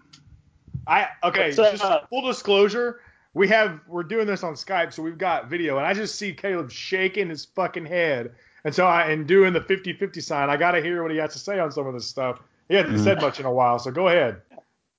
[0.85, 1.51] I okay.
[1.51, 3.01] So, just uh, full disclosure,
[3.33, 6.33] we have we're doing this on Skype, so we've got video, and I just see
[6.33, 10.51] Caleb shaking his fucking head, and so I and doing the 50-50 sign.
[10.51, 12.39] I got to hear what he has to say on some of this stuff.
[12.69, 14.39] He hasn't mm said much in a while, so go ahead.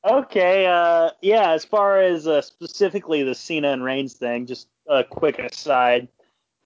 [0.04, 1.52] Okay, uh, yeah.
[1.52, 6.08] As far as uh, specifically the Cena and Reigns thing, just a quick aside.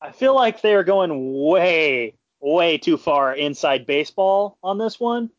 [0.02, 5.30] I feel like they are going way, way too far inside baseball on this one.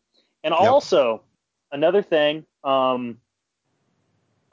[0.43, 0.61] And yep.
[0.61, 1.23] also,
[1.71, 3.17] another thing, um,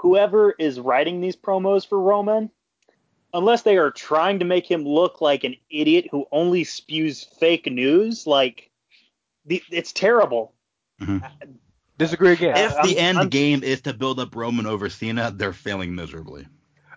[0.01, 2.51] whoever is writing these promos for Roman,
[3.33, 7.71] unless they are trying to make him look like an idiot who only spews fake
[7.71, 8.69] news, like
[9.47, 10.53] the, it's terrible.
[11.01, 11.25] Mm-hmm.
[11.99, 12.57] Disagree again.
[12.57, 15.95] If the I'm, end I'm, game is to build up Roman over Cena, they're failing
[15.95, 16.49] miserably.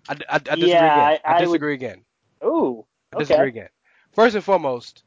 [0.10, 1.22] I, I, I disagree yeah, again.
[1.26, 2.06] I, disagree would, again.
[2.44, 2.86] Ooh,
[3.16, 3.60] I disagree okay.
[3.60, 3.70] again.
[4.12, 5.04] First and foremost,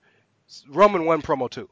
[0.69, 1.69] Roman won promo two.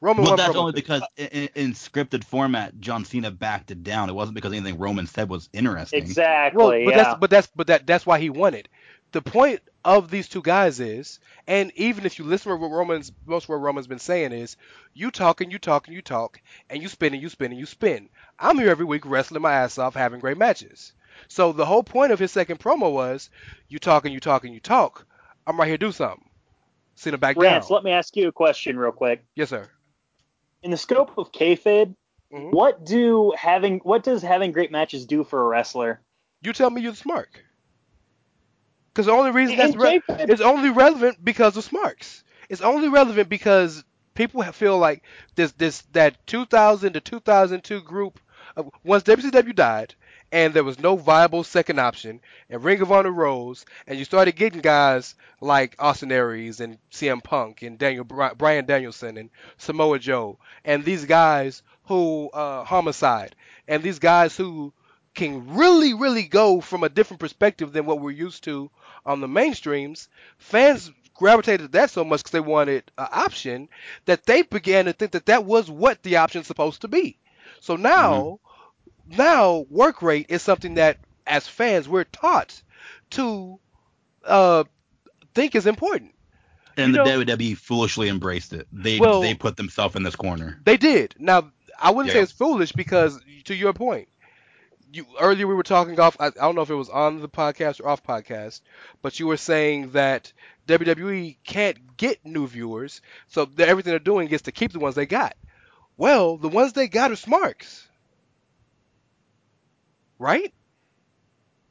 [0.00, 0.76] Roman well, that's only two.
[0.76, 4.08] because in, in, scripted format, John Cena backed it down.
[4.08, 6.02] It wasn't because anything Roman said was interesting.
[6.02, 6.58] Exactly.
[6.58, 7.02] Well, but yeah.
[7.04, 8.68] that's but that's but that that's why he won it.
[9.12, 13.12] The point of these two guys is, and even if you listen to what Roman's
[13.26, 14.56] most of what Roman's been saying is,
[14.92, 17.60] you talk and you talk and you talk and you spin and you spin and
[17.60, 18.08] you spin.
[18.40, 20.92] I'm here every week wrestling my ass off, having great matches.
[21.28, 23.30] So the whole point of his second promo was,
[23.68, 25.06] you talk and you talk and you talk.
[25.46, 26.28] I'm right here do something.
[27.04, 27.74] Him back Rance, down.
[27.74, 29.24] let me ask you a question real quick.
[29.34, 29.68] Yes, sir.
[30.62, 31.96] In the scope of kayfabe,
[32.32, 32.50] mm-hmm.
[32.50, 36.00] what do having what does having great matches do for a wrestler?
[36.42, 37.28] You tell me you're the smart.
[38.92, 42.22] Because the only reason that's re- it's only relevant because of smarks.
[42.48, 43.82] It's only relevant because
[44.14, 45.02] people feel like
[45.34, 48.20] this this that 2000 to 2002 group
[48.56, 49.94] of, once WCW died,
[50.32, 52.18] and there was no viable second option,
[52.48, 57.22] and Ring of Honor rose, and you started getting guys like Austin Aries and CM
[57.22, 59.28] Punk and Daniel Bryan Danielson and
[59.58, 63.36] Samoa Joe, and these guys who uh, homicide,
[63.68, 64.72] and these guys who
[65.14, 68.70] can really, really go from a different perspective than what we're used to
[69.04, 70.08] on the mainstreams.
[70.38, 73.68] Fans gravitated to that so much because they wanted an option
[74.06, 77.18] that they began to think that that was what the option's supposed to be.
[77.60, 78.14] So now.
[78.14, 78.48] Mm-hmm
[79.16, 82.62] now work rate is something that as fans we're taught
[83.10, 83.58] to
[84.24, 84.64] uh,
[85.34, 86.14] think is important.
[86.76, 88.66] And you the know, WWE foolishly embraced it.
[88.72, 90.58] They well, they put themselves in this corner.
[90.64, 91.14] They did.
[91.18, 92.20] Now I wouldn't yeah.
[92.20, 94.08] say it's foolish because to your point,
[94.92, 96.16] you earlier we were talking off.
[96.18, 98.60] I, I don't know if it was on the podcast or off podcast,
[99.02, 100.32] but you were saying that
[100.68, 105.06] WWE can't get new viewers, so everything they're doing is to keep the ones they
[105.06, 105.36] got.
[105.96, 107.88] Well, the ones they got are Smarks,
[110.22, 110.54] right?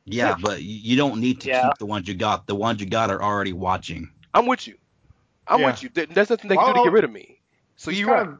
[0.05, 0.35] Yeah, Yeah.
[0.41, 1.63] but you don't need to Yeah.
[1.63, 2.47] keep the ones you got.
[2.47, 4.11] The ones you got are already watching.
[4.33, 4.77] I'm with you.
[5.47, 5.65] I'm Yeah.
[5.67, 5.89] with you.
[5.93, 7.39] There- There's nothing they can do to get rid of me.
[7.77, 8.25] So you're right.
[8.25, 8.39] kind of-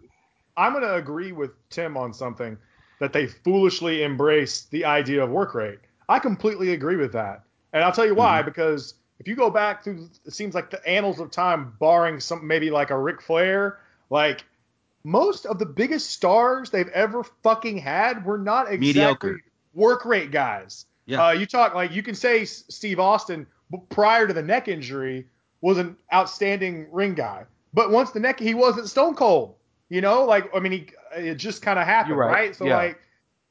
[0.57, 2.57] I'm going to agree with Tim on something
[2.99, 5.79] that they foolishly embrace the idea of work rate.
[6.09, 7.43] I completely agree with that.
[7.73, 8.49] And I'll tell you why, mm-hmm.
[8.49, 12.45] because if you go back through, it seems like the annals of time, barring some
[12.45, 14.43] maybe like a Ric Flair, like
[15.03, 19.41] most of the biggest stars they've ever fucking had were not exactly Mediocre.
[19.73, 20.85] Work rate guys.
[21.05, 21.27] Yeah.
[21.27, 23.45] Uh, you talk like you can say Steve Austin
[23.89, 25.27] prior to the neck injury
[25.61, 29.55] was an outstanding ring guy, but once the neck he wasn't Stone Cold.
[29.89, 32.55] You know, like I mean, he it just kind of happened, You're right.
[32.55, 32.77] So Yeah.
[32.77, 32.99] like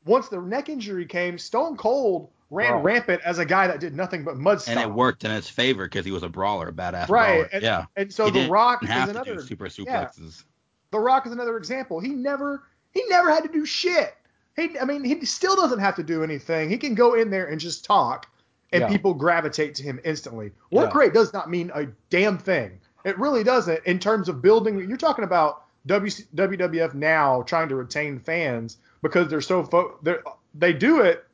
[0.07, 2.83] once the neck injury came, Stone Cold ran Right.
[2.85, 5.85] rampant as a guy that did nothing but mud And it worked in his favor
[5.85, 7.49] because he was a brawler, a badass Right, brawler.
[7.53, 7.85] and- yeah.
[7.97, 10.07] And so he The Rock is another super yeah.
[10.07, 10.45] suplexes.
[10.91, 12.01] The Rock is another example.
[12.01, 12.63] He never
[12.93, 14.15] he never had to do shit.
[14.57, 16.69] He I mean he still doesn't have to do anything.
[16.71, 18.27] He can go in there and just talk
[18.73, 18.89] and Yeah.
[18.89, 20.53] people gravitate to him instantly.
[20.71, 20.99] Work Yeah.
[21.01, 22.79] rate does not mean a damn thing.
[23.05, 27.77] It really doesn't in terms of building you're talking about WC, WWF now trying to
[27.77, 30.23] retain fans because they're so fo- they're,
[30.55, 31.25] they do it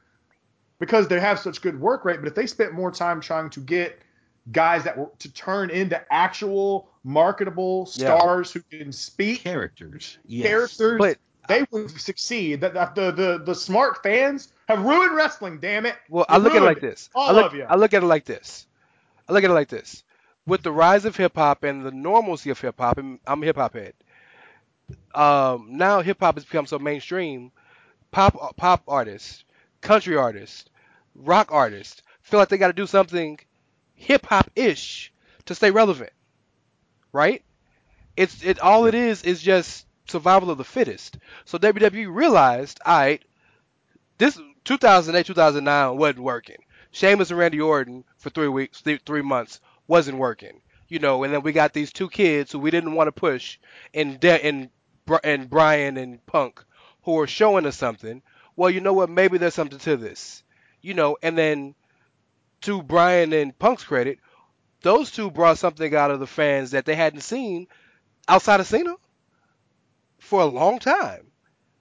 [0.79, 3.61] because they have such good work rate, but if they spent more time trying to
[3.61, 3.99] get
[4.53, 8.17] guys that were to turn into actual marketable Yeah.
[8.19, 10.19] stars who can speak Characters.
[10.27, 10.47] Yes.
[10.47, 11.19] characters, But
[11.49, 12.61] they would succeed.
[12.61, 15.59] That that- the, the the smart fans have ruined wrestling.
[15.59, 15.97] Damn it!
[16.09, 17.11] Well, I look at it like this.
[17.15, 17.65] All I look, of you.
[17.65, 18.67] I look at it like this.
[19.29, 20.03] I look at it like this.
[20.47, 23.47] With the rise of hip hop and the normalcy of hip hop, and I'm a
[23.47, 23.95] hip hop head.
[25.15, 27.51] Um, now hip hop has become so mainstream.
[28.13, 29.45] Pop pop artists,
[29.81, 30.67] country artists,
[31.15, 33.39] rock artists feel like they got to do something
[33.95, 35.13] hip hop ish
[35.47, 36.13] to stay relevant.
[37.13, 37.43] Right?
[38.17, 41.19] It's it all it is is just survival of the fittest.
[41.45, 43.25] So WWE realized, all right,
[44.19, 46.57] this 2008 2009 wasn't working.
[46.91, 50.61] Sheamus and Randy Orton for three weeks, th- three months wasn't working.
[50.89, 53.59] You know, and then we got these two kids who we didn't want to push,
[53.93, 54.71] and De- and
[55.25, 56.65] and Bryan and Punk,
[57.03, 58.23] who are showing us something.
[58.55, 59.11] Well, you know what?
[59.11, 60.43] Maybe there's something to this.
[60.81, 61.75] You know, and then
[62.63, 64.19] to Bryan and Punk's credit,
[64.83, 67.67] those two brought something out of the fans that they hadn't seen
[68.29, 68.95] outside of Cena
[70.27, 71.27] for a long time.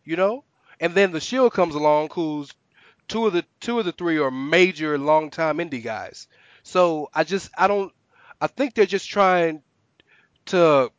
[0.03, 0.43] You know,
[0.79, 2.51] and then the Shield comes along, who's
[3.07, 6.27] two of the two of the three are major long time indie guys.
[6.63, 7.91] So I just I don't
[8.39, 9.63] I think they're just trying
[10.47, 10.91] to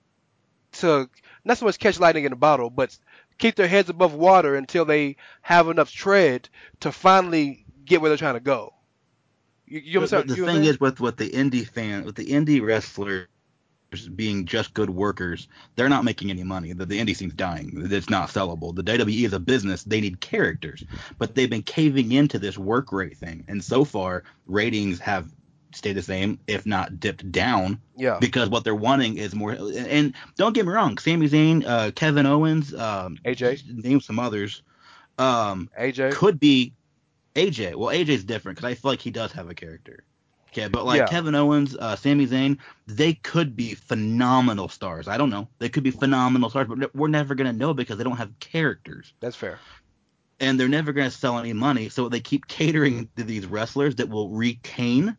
[0.73, 1.09] to
[1.45, 2.97] not so much catch lightning in a bottle, but
[3.39, 6.49] keep their heads above water until they have enough tread
[6.81, 8.75] to finally get where they're trying to go.
[9.67, 10.23] You, you But- understand?
[10.27, 10.75] but the you thing understand?
[10.75, 12.61] is with with the indie fan with the indie
[14.03, 16.73] being just good workers, they're not making any money.
[16.73, 17.73] The, the indie scene's dying.
[17.91, 18.75] It's not sellable.
[18.75, 19.85] The WWE is a business.
[19.85, 20.85] They need characters,
[21.19, 25.31] but they've been caving into this work rate thing, and so far ratings have
[25.77, 29.53] stayed the same, if not dipped down, yeah, because what they're wanting is more.
[29.53, 34.19] And, and don't get me wrong, Sami Zayn, uh, Kevin Owens, um, AJ, name some
[34.19, 34.63] others,
[35.19, 36.73] um, AJ, could be
[37.35, 37.77] AJ.
[37.77, 40.03] Well, AJ's different because I feel like he does have a character.
[40.53, 41.07] Okay, but like Yeah.
[41.07, 45.07] Kevin Owens, uh, Sami Zayn, they could be phenomenal stars.
[45.09, 45.49] I don't know.
[45.59, 49.13] They could be phenomenal stars, but we're never gonna know because they don't have characters,
[49.21, 49.59] that's fair.
[50.41, 51.89] and they're never gonna sell any money.
[51.89, 55.17] So they keep catering to these wrestlers that will retain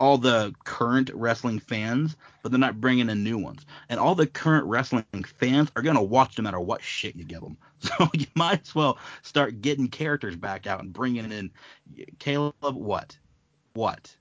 [0.00, 3.66] all the current wrestling fans, but they're not bringing in new ones.
[3.88, 5.04] And all the current wrestling
[5.38, 7.56] fans are gonna watch no matter what shit you give them.
[7.80, 11.50] So you might as well start getting characters back out and bringing in
[12.18, 12.54] Caleb.
[12.60, 13.16] What?
[13.74, 14.16] What?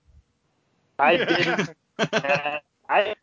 [0.99, 1.69] I didn't.
[1.99, 3.15] Uh, I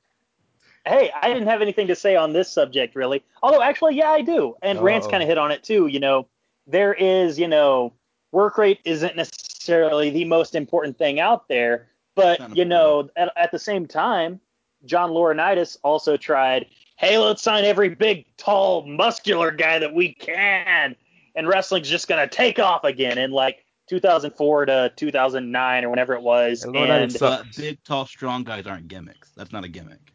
[0.84, 3.22] hey, I didn't have anything to say on this subject really.
[3.42, 4.56] Although actually, yeah, I do.
[4.62, 5.86] And Rance kind of hit on it too.
[5.86, 6.26] You know,
[6.66, 7.92] there is, you know,
[8.32, 13.52] work rate isn't necessarily the most important thing out there, but you know, at, at
[13.52, 14.40] the same time,
[14.84, 16.66] John Laurinaitis also tried.
[16.96, 20.94] Hey, let's sign every big, tall, muscular guy that we can,
[21.34, 26.22] and wrestling's just gonna take off again And like 2004 to 2009 or whenever it
[26.22, 26.64] was.
[26.64, 29.30] And Laurinaitis And- Uh, big, tall, strong guys aren't gimmicks.
[29.36, 30.12] That's not a gimmick.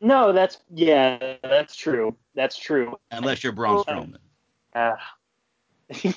[0.00, 2.16] No, that's yeah, that's true.
[2.34, 2.96] That's true.
[3.10, 4.16] Unless you're Braun Well, Strowman.
[4.74, 4.96] Uh,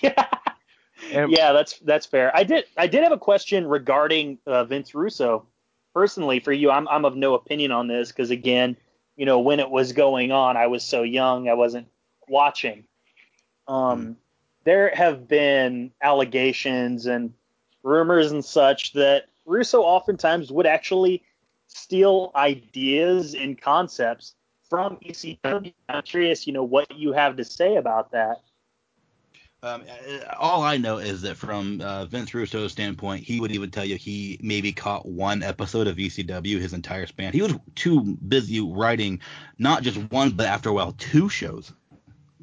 [0.01, 0.25] yeah,
[1.11, 2.31] And- yeah, that's that's fair.
[2.35, 5.45] I did I did have a question regarding uh, Vince Russo.
[5.93, 8.77] Personally, for you, I'm I'm of no opinion on this because again,
[9.17, 11.87] you know, when it was going on, I was so young, I wasn't
[12.29, 12.85] watching.
[13.67, 14.17] Um,
[14.63, 17.33] there have been allegations and
[17.83, 21.23] rumors and such that Russo oftentimes would actually
[21.67, 24.35] steal ideas and concepts
[24.69, 25.73] from ECW.
[25.89, 28.41] I'm curious, you know, what you have to say about that.
[29.61, 29.83] Um,
[30.37, 33.95] all I know is that from uh, Vince Russo's standpoint, he would even tell you
[33.95, 37.31] he maybe caught one episode of ECW his entire span.
[37.31, 39.21] He was too busy writing
[39.59, 41.71] not just one, but after a while, two shows,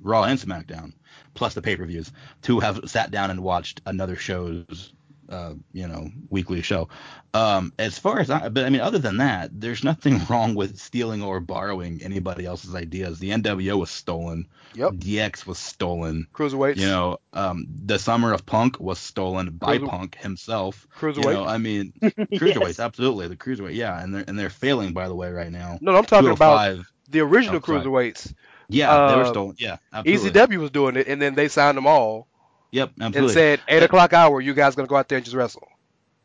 [0.01, 0.95] Raw and SmackDown,
[1.41, 2.13] plus the pay per views,
[2.43, 4.93] to have sat down and watched another show's
[5.31, 6.89] uh, you know, weekly show.
[7.35, 10.77] Um, as far as I, but I mean, other than that, there's nothing wrong with
[10.79, 13.21] stealing or borrowing anybody else's ideas.
[13.21, 14.49] The NWO was stolen.
[14.75, 14.91] Yep.
[14.95, 16.27] DX was stolen.
[16.35, 16.79] Cruiserweights.
[16.79, 20.89] You know, um, the Summer of Punk was stolen by Cruiser- Punk himself.
[20.99, 21.25] Cruiserweight.
[21.25, 22.81] You know, I mean, cruiserweights, Yes.
[22.81, 25.79] absolutely, the cruiserweight, yeah, and they're and they're failing by the way right now.
[25.81, 28.35] no, I'm talking about the original Oh, cruiserweights.
[28.71, 29.57] Yeah, they were uh, stolen.
[29.59, 30.31] Yeah, absolutely.
[30.31, 32.29] ECW was doing it, and then they signed them all
[32.73, 33.21] Yep, absolutely.
[33.21, 35.67] and said eight o'clock hour, you guys gonna go out there and just wrestle.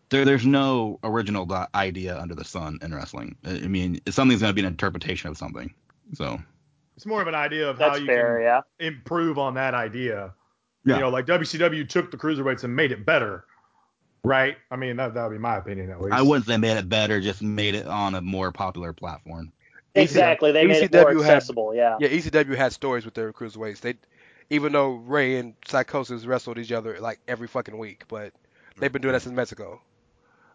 [0.10, 3.36] there, there's no original idea under the sun in wrestling.
[3.44, 5.74] I I mean, something's going to be an interpretation of something.
[6.14, 6.40] So,
[6.96, 8.88] It's more of an idea of how you fair, can yeah.
[8.88, 10.34] improve on that idea.
[10.86, 10.96] Yeah.
[10.96, 13.46] You know, like WCW took the cruiserweights and made it better,
[14.24, 14.56] right?
[14.70, 16.14] I mean, that that would be my opinion at least.
[16.16, 19.52] I wouldn't say made it better, just made it on a more popular platform.
[19.96, 20.52] Exactly.
[20.52, 21.44] They made it more ECW had-
[21.76, 21.98] yeah.
[22.00, 23.80] Yeah, ECW had stories with their cruiserweights.
[23.82, 23.96] They,
[24.50, 28.34] even though Rey and Psicosis wrestled each other like every fucking week, but
[28.78, 29.82] they've been doing that since Mexico.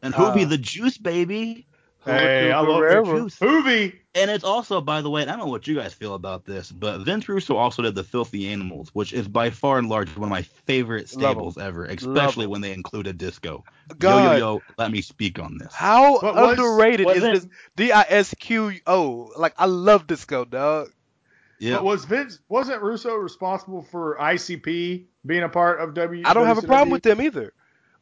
[0.02, 1.66] And Juvi Uh, the Juice, baby.
[2.04, 3.16] Hey, I love Forever.
[3.18, 3.22] it.
[3.32, 3.94] Juvi.
[4.14, 6.44] And it's also, by the way, and I don't know what you guys feel about
[6.44, 10.08] this, but Vince Russo also did the Filthy Animals, which is by far and large
[10.16, 11.30] one of my favorite Love 'em.
[11.36, 13.62] stables ever, especially when they included disco.
[13.90, 14.32] Yo, God.
[14.32, 15.72] yo, yo, let me speak on this.
[15.72, 17.46] How What was- underrated is wasn't- this
[17.76, 19.30] D I S Q O?
[19.36, 20.88] Like I love disco, dog.
[21.60, 21.76] Yeah.
[21.76, 26.22] But was Vince wasn't Russo responsible for ICP being a part of W?
[26.24, 27.52] I don't have a problem with them either,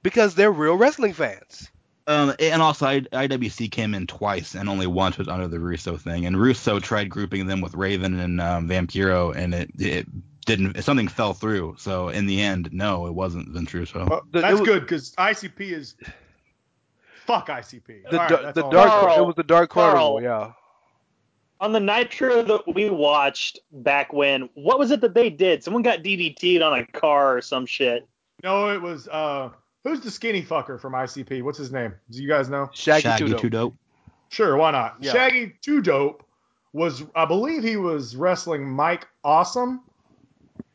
[0.02, 1.68] because they're real wrestling fans.
[2.08, 5.96] Um, and also, I, IWC came in twice, and only once was under the Russo
[5.98, 6.24] thing.
[6.26, 10.06] And Russo tried grouping them with Raven and um, Vampiro, and it it
[10.46, 10.82] didn't.
[10.82, 11.76] Something fell through.
[11.78, 14.06] So in the end, no, it wasn't Vince Russo.
[14.08, 15.96] Well, The- it that's was- good because ICP is
[17.26, 18.04] fuck ICP.
[18.10, 20.22] The, All right, dar- the dark Carl, it was the dark carnival, Carl.
[20.22, 20.52] yeah.
[21.60, 25.62] On the Nitro that we watched back when, what was it that they did?
[25.64, 28.06] Someone got DDT'd on a car or some shit.
[28.44, 29.50] No, it was uh,
[29.84, 31.42] who's the skinny fucker from ICP?
[31.42, 31.94] What's his name?
[32.10, 32.70] Do you guys know?
[32.72, 33.38] Shaggy, Shaggy Tudo.
[33.40, 33.74] too dope.
[34.28, 34.96] Sure, why not?
[35.00, 35.12] Yeah.
[35.12, 36.22] Shaggy Too Dope
[36.72, 39.80] was, I believe, he was wrestling Mike Awesome.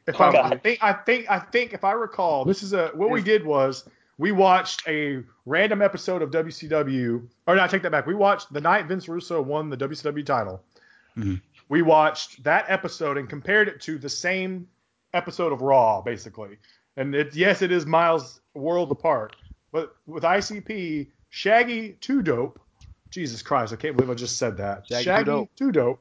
[0.07, 3.09] If I, I think, I think, I think, if I recall, this is a what
[3.09, 3.87] we did was
[4.17, 8.05] we watched a random episode of WCW, or not, take that back.
[8.05, 10.61] We watched the night Vince Russo won the WCW title.
[11.17, 11.39] Mhm.
[11.69, 14.67] We watched that episode and compared it to the same
[15.13, 16.57] episode of Raw, basically.
[16.97, 19.35] And it, yes, it is miles world apart,
[19.71, 22.59] but with ICP, Shaggy Too Dope.
[23.09, 24.87] Jesus Christ, I can't believe I just said that.
[24.87, 25.49] Shaggy Shaggy, Too Dope.
[25.55, 25.99] Too Dope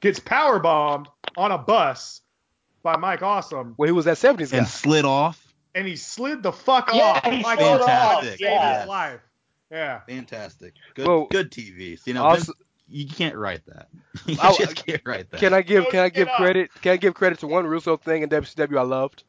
[0.00, 2.20] gets power bombed on a bus
[2.82, 4.58] by Mike Awesome, Well, he was that seventies guy.
[4.58, 5.54] And slid off.
[5.74, 7.24] and he slid the fuck Yeah, off.
[7.24, 8.80] he Mike slid Awesome off, saved yeah.
[8.80, 9.20] his life.
[9.70, 10.00] Yeah.
[10.08, 10.74] Fantastic.
[10.94, 11.98] Good, Well, good TV.
[12.06, 13.88] You know, also- Vince, you can't write that.
[14.26, 15.38] You I- just can't write that.
[15.40, 16.36] Can I give No, can I give cannot.
[16.38, 19.22] credit can I give credit to one Russo thing in WCW I loved?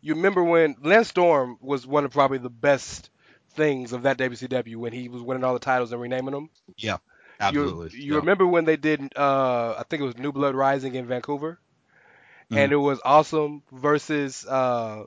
[0.00, 3.10] You remember when Lance Storm was one of probably the best
[3.54, 6.50] things of that WCW when he was winning all the titles and renaming them.
[6.76, 6.98] Yeah,
[7.46, 7.90] You, absolutely.
[7.90, 8.20] you Yeah.
[8.20, 11.60] remember when they did uh I think it was New Blood Rising in Vancouver?
[12.50, 12.54] Mhm.
[12.54, 15.04] And it was awesome versus uh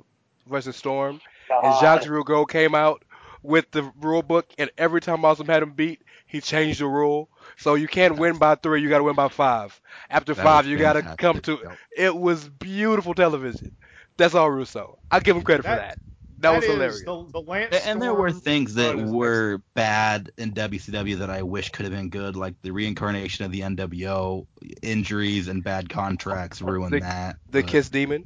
[0.48, 1.22] versus Storm.
[1.62, 1.74] And God.
[1.74, 3.04] Jacques Rougeau came out
[3.44, 7.30] with the rule book, and every time Awesome had him beat, he changed the rule.
[7.58, 9.80] So you can't win by three, you got to win by five.
[10.10, 11.60] After That five, you got to come to.
[11.62, 11.80] Yep.
[11.96, 13.76] It was beautiful television.
[14.18, 15.00] That's all Russo.
[15.10, 15.98] I give him credit for That- that.
[16.40, 17.04] That, was hilarious.
[17.06, 21.20] The, the Lance And- And there were things that run is were bad in WCW
[21.20, 24.48] that I wish could have been good, like the reincarnation of the NWO,
[24.82, 27.36] injuries and bad contracts ruined The- that.
[27.52, 28.26] The but Kiss Demon.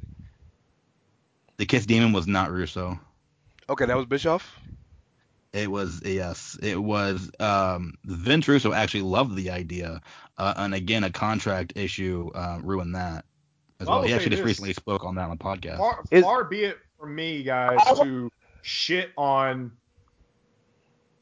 [1.58, 2.98] the Kiss Demon was not Russo.
[3.68, 4.60] Okay, that was Bischoff.
[5.52, 7.30] It was yes, it was.
[7.40, 10.00] Um, Vince Russo actually loved the idea,
[10.38, 13.24] uh, and again, a contract issue uh, ruined that
[13.80, 14.08] as Well, I well.
[14.08, 14.46] He actually just this.
[14.46, 15.78] recently spoke on that on the podcast.
[15.78, 18.30] Far, Is- far be it from me, guys, to
[18.62, 19.72] shit on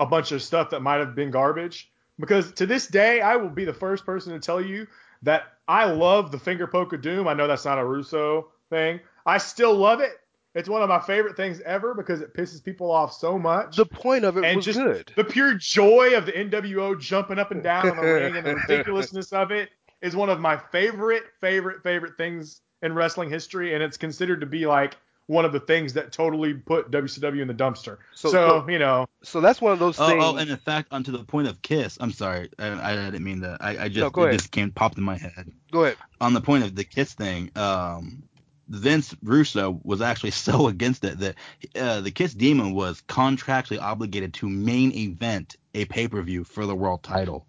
[0.01, 1.91] a bunch of stuff that might have been garbage.
[2.19, 4.87] Because to this day, I will be the first person to tell you
[5.23, 7.27] that I love the finger poke of doom.
[7.27, 9.01] I know that's not a Russo thing.
[9.27, 10.13] I still love it.
[10.55, 13.77] It's one of my favorite things ever because it pisses people off so much.
[13.77, 15.11] The point of it and was just good.
[15.17, 18.55] the pure joy of the NWO jumping up and down in the ring and the
[18.69, 19.71] ridiculousness of it
[20.05, 24.47] is one of my favorite, favorite, favorite things in wrestling history, and it's considered to
[24.47, 27.97] be like one of the things that totally put WCW in the dumpster.
[28.15, 30.23] So, so you know, so that's one of those oh, things.
[30.23, 33.41] Oh, and in fact, onto the point of Kiss, I'm sorry, I, I didn't mean
[33.41, 33.65] that.
[33.65, 35.51] I, I just no, it just came popped in my head.
[35.73, 35.97] Go ahead.
[36.21, 38.25] On the point of the Kiss thing, um,
[38.69, 41.35] Vince Russo was actually so against it that
[41.75, 46.67] uh, the Kiss Demon was contractually obligated to main event a pay per view for
[46.67, 47.47] the world title.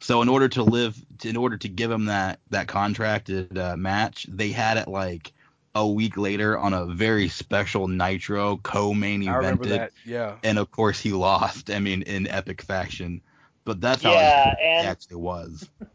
[0.00, 4.26] So in order to live, in order to give him that that contracted uh, match,
[4.28, 5.32] they had it like
[5.74, 9.90] a week later on a very special Nitro co-main evented.
[10.04, 10.36] Yeah.
[10.42, 11.70] And of course he lost.
[11.70, 13.20] I mean, in epic fashion.
[13.64, 15.68] But that's how yeah, it and actually was.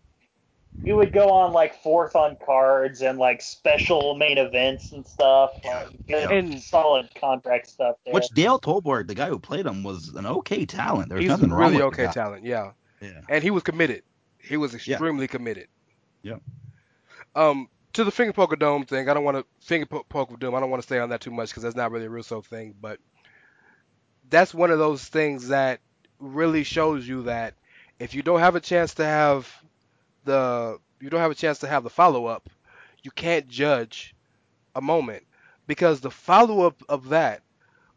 [0.84, 5.52] He would go on like fourth on cards and like special main events and stuff.
[5.64, 7.96] Like, good, and solid contract stuff.
[8.04, 8.14] There.
[8.14, 11.08] Which Dale Torborg, the guy who played him, was an okay talent.
[11.08, 12.14] There's nothing a wrong really with okay that.
[12.14, 12.44] talent.
[12.44, 12.72] Yeah.
[13.04, 13.22] Yeah.
[13.30, 14.04] And he was committed.
[14.40, 15.68] He was extremely committed.
[16.22, 16.38] Yeah.
[17.36, 20.40] Um, to the Fingerpoke of Doom thing, I don't want to finger po- poke of
[20.40, 20.56] Doom.
[20.56, 22.42] I don't want to stay on that too much because that's not really a Russo
[22.42, 23.00] thing, but
[24.30, 25.80] that's one of those things that
[26.20, 27.54] really shows you that
[28.00, 29.52] if you don't have a chance to have
[30.26, 32.50] the you don't have a chance to have the follow up,
[33.04, 34.16] you can't judge
[34.76, 35.24] a moment
[35.68, 37.42] because the follow up of that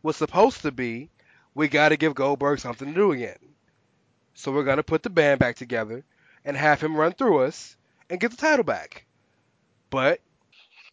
[0.02, 1.10] was supposed to be
[1.54, 3.38] we got to give Goldberg something to do again.
[4.36, 6.04] So we're going to put the band back together
[6.44, 7.76] and have him run through us
[8.10, 9.06] and get the title back.
[9.90, 10.20] But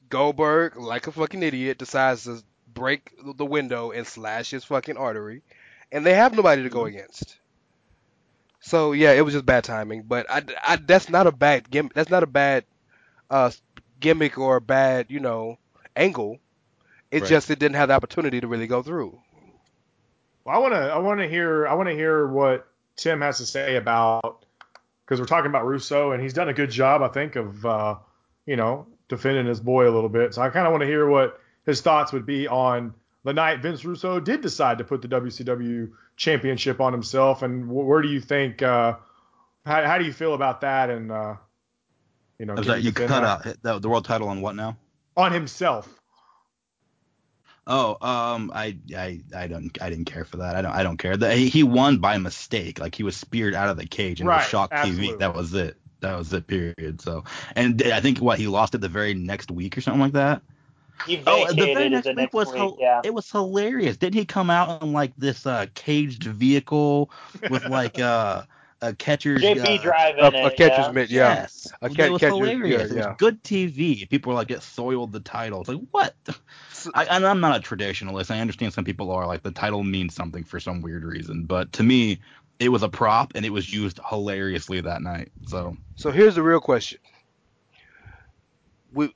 [0.09, 5.43] Goldberg, like a fucking idiot, decides to break the window and slash his fucking artery,
[5.91, 7.39] and they have nobody to go against.
[8.61, 10.03] So yeah, it was just bad timing.
[10.03, 11.93] But I, I that's not a bad gimmick.
[11.93, 12.65] That's not a bad
[13.29, 13.51] uh,
[13.99, 15.59] gimmick or a bad you know
[15.95, 16.39] angle.
[17.11, 17.29] It's Right.
[17.29, 19.21] just it didn't have the opportunity to really go through.
[20.45, 23.37] Well, I want to I want to hear I want to hear what Tim has
[23.37, 24.45] to say about
[25.05, 27.95] because we're talking about Russo and he's done a good job I think of uh,
[28.45, 30.33] you know defending his boy a little bit.
[30.33, 33.61] So I kind of want to hear what his thoughts would be on the night
[33.61, 38.09] Vince Russo did decide to put the WCW championship on himself and wh- where do
[38.09, 38.95] you think uh,
[39.65, 41.35] how, how do you feel about that and uh,
[42.39, 44.77] you know that, you cut out the world title on what now?
[45.15, 45.87] on himself.
[47.65, 50.55] Oh, um, I, I, I don't, I didn't care for that.
[50.55, 51.15] I don't, I don't care.
[51.15, 52.79] The, he, he won by mistake.
[52.79, 55.15] Like he was speared out of the cage and it Right, was shock absolutely.
[55.15, 55.19] TV.
[55.19, 55.77] That was it.
[56.01, 56.45] That was it.
[56.47, 57.01] Period.
[57.01, 57.23] So,
[57.55, 60.41] and I think what he lost it the very next week or something like that.
[61.05, 62.75] He Oh, the very it next the week next was week.
[62.79, 63.01] yeah.
[63.03, 63.97] it was hilarious.
[63.97, 67.11] Didn't he come out in like this uh, caged vehicle
[67.49, 68.43] with like uh,
[68.89, 70.57] a catcher's JP uh, driving A, it.
[70.57, 70.91] catcher's yeah.
[70.91, 71.33] mitt, yeah.
[71.35, 72.91] Yes, A it ca- was catcher's- hilarious.
[72.91, 74.09] yeah, It was good TV.
[74.09, 76.15] People were like, "It soiled the title." It's like what?
[76.93, 78.29] I, and I'm not a traditionalist.
[78.29, 81.71] I understand some people are like the title means something for some weird reason, but
[81.73, 82.19] to me,
[82.59, 85.31] it was a prop and it was used hilariously that night.
[85.47, 86.99] So So here's the real question.
[88.93, 89.13] We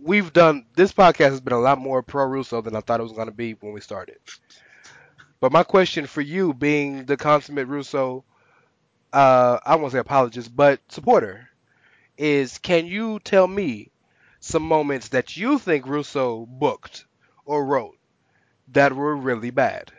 [0.00, 3.04] we've done this podcast has been a lot more pro Russo than I thought it
[3.04, 4.16] was going to be when we started.
[5.40, 8.24] But my question for you, being the consummate Russo,
[9.12, 11.48] uh, I won't say apologist, but supporter,
[12.18, 13.90] is can you tell me
[14.40, 17.04] some moments that you think Russo booked
[17.44, 17.96] or wrote
[18.72, 19.92] that were really bad?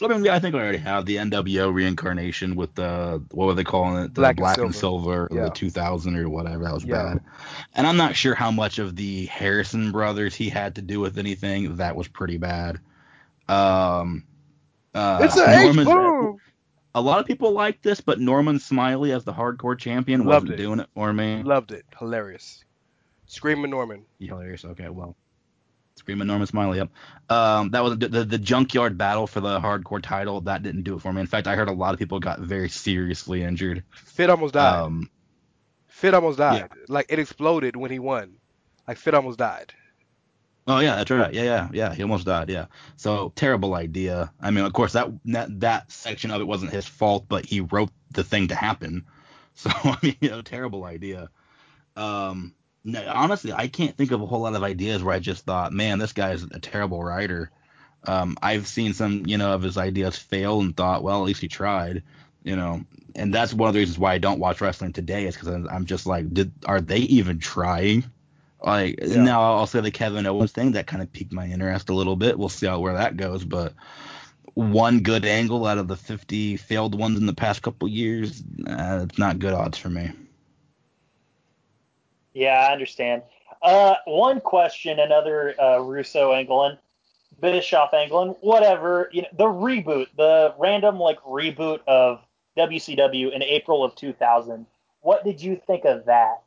[0.00, 3.64] I mean, I think I already have the NWO reincarnation with the what were they
[3.64, 4.14] calling it?
[4.14, 5.44] The Black Black, and and Silver, Yeah.
[5.46, 6.62] the 2000 or whatever.
[6.62, 7.02] That was Yeah.
[7.14, 7.20] bad.
[7.74, 11.18] And I'm not sure how much of the Harrison brothers he had to do with
[11.18, 11.76] anything.
[11.76, 12.78] That was pretty bad.
[13.48, 14.22] Um,
[14.94, 16.38] uh, it's a H Norman- boom.
[16.98, 20.52] A lot of people like this, but Norman Smiley as the hardcore champion Loved wasn't
[20.54, 20.56] it.
[20.56, 21.44] doing it for me.
[21.44, 21.84] Loved it.
[21.96, 22.64] Hilarious.
[23.26, 24.04] Screaming Norman.
[24.18, 24.64] Hilarious.
[24.64, 25.14] Okay, well,
[25.94, 26.78] screaming Norman Smiley.
[26.78, 26.90] Yep.
[27.28, 30.40] Um, that was the, the the junkyard battle for the hardcore title.
[30.40, 31.20] That didn't do it for me.
[31.20, 33.84] In fact, I heard a lot of people got very seriously injured.
[33.94, 34.82] Fit almost died.
[34.82, 35.08] Um,
[35.86, 36.68] Fit almost died.
[36.88, 38.38] Like it exploded when he won.
[38.88, 39.72] Like Fit almost died.
[40.68, 41.34] Oh yeah, that's right.
[41.34, 41.94] Yeah, yeah, yeah.
[41.94, 42.48] He almost died.
[42.48, 42.66] Yeah.
[42.96, 44.32] So terrible idea.
[44.40, 47.60] I mean, of course that that, that section of it wasn't his fault, but he
[47.60, 49.06] wrote the thing to happen.
[49.58, 51.30] So I mean, you know, terrible idea.
[51.96, 52.54] Um,
[52.84, 55.72] no, honestly, I can't think of a whole lot of ideas where I just thought,
[55.72, 57.50] man, this guy's a terrible writer.
[58.06, 61.40] Um, I've seen some, you know, of his ideas fail and thought, well, at least
[61.40, 62.04] he tried,
[62.44, 62.84] you know.
[63.16, 65.86] And that's one of the reasons why I don't watch wrestling today is because I'm
[65.86, 68.04] just like, did are they even trying?
[68.62, 69.22] Like Yeah.
[69.22, 72.16] now, I'll say the Kevin Owens thing that kind of piqued my interest a little
[72.16, 72.38] bit.
[72.38, 73.72] We'll see how where that goes, but
[74.54, 79.06] one good angle out of the 50 failed ones in the past couple years, uh,
[79.08, 80.10] it's not good odds for me.
[82.34, 83.22] Yeah, I understand.
[83.62, 86.78] Uh, one question, another uh, Russo Englund,
[87.40, 89.08] Bischoff Englund, whatever.
[89.12, 92.20] You know, the reboot, the random like reboot of
[92.56, 94.66] WCW in April of 2000.
[95.00, 96.42] What did you think of that?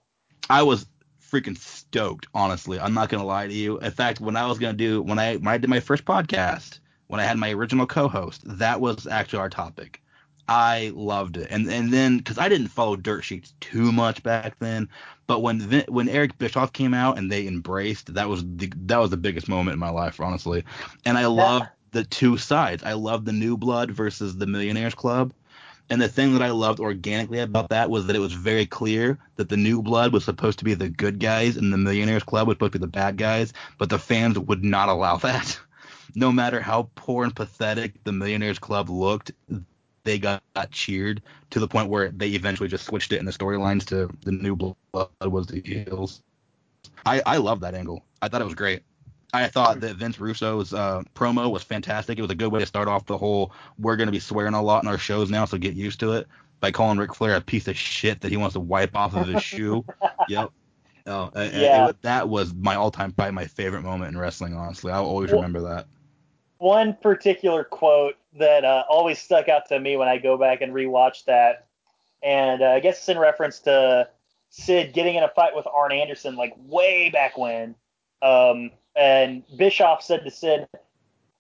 [0.50, 0.86] I was
[1.32, 2.28] freaking stoked.
[2.34, 3.80] Honestly, I'm not gonna lie to you.
[3.80, 6.80] In fact, when I was gonna do when I when I did my first podcast,
[7.08, 10.02] when I had my original co-host, that was actually our topic.
[10.48, 14.60] I loved it, and and then because I didn't follow dirt sheets too much back
[14.60, 14.90] then,
[15.28, 19.12] but when when Eric Bischoff came out and they embraced, that was the that was
[19.12, 20.66] the biggest moment in my life, honestly.
[21.06, 22.84] And I love the two sides.
[22.84, 25.34] I love the New Blood versus the Millionaires Club.
[25.92, 29.20] And the thing that I loved organically about that was that it was very clear
[29.36, 32.48] that the New Blood was supposed to be the good guys and the Millionaires Club
[32.48, 35.60] was supposed to be the bad guys, but the fans would not allow that.
[36.14, 39.32] No matter how poor and pathetic the Millionaires Club looked,
[40.04, 41.22] they got, got, cheered
[41.52, 44.58] to the point where they eventually just switched it in the storylines to the new
[44.58, 44.76] blood
[45.22, 46.22] was the heels.
[47.06, 48.04] I I love that angle.
[48.22, 48.84] I thought it was great.
[49.34, 52.20] I thought that Vince Russo's uh, promo was fantastic.
[52.20, 54.54] It was a good way to start off the whole we're going to be swearing
[54.54, 56.28] a lot in our shows now, so get used to it
[56.60, 59.28] by calling Ric Flair a piece of shit that he wants to wipe off of
[59.28, 59.86] his shoe.
[60.28, 60.52] Yep.
[61.08, 61.90] Oh, yeah.
[61.90, 64.54] It, that was my all-time, probably my favorite moment in wrestling.
[64.54, 65.88] Honestly, I'll always well, remember that.
[66.60, 70.74] One particular quote that uh, always stuck out to me when I go back and
[70.74, 71.66] rewatch that,
[72.22, 74.10] and uh, I guess it's in reference to
[74.52, 77.76] Sid getting in a fight with Arn Anderson like way back when.
[78.22, 80.68] Um, and Bischoff said to Sid,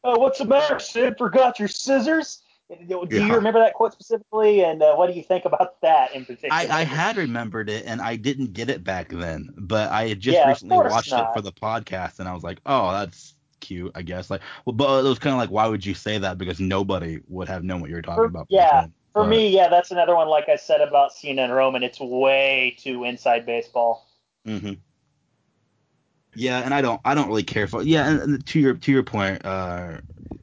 [0.03, 1.15] "Oh, what's the matter, Sid?
[1.17, 2.41] Forgot your scissors?"
[2.87, 3.25] Do yeah.
[3.25, 6.53] you remember that quote specifically, and uh, what do you think about that in particular?
[6.53, 10.21] I, I, had remembered it, and I didn't get it back then, but I had
[10.21, 11.31] just yeah, recently watched not.
[11.31, 14.73] it for the podcast, and I was like, "Oh, that's cute, I guess." Like, well,
[14.73, 16.37] but it was kind of like, why would you say that?
[16.37, 18.47] Because nobody would have known what you were talking for, about.
[18.49, 20.29] Yeah, for but, me, yeah, that's another one.
[20.29, 24.07] Like I said about Cena and Roman, it's way too inside baseball.
[24.47, 24.73] Mm-hmm.
[26.35, 28.09] Yeah, and I don't I don't really care for yeah.
[28.09, 29.97] And, to your to your point, uh,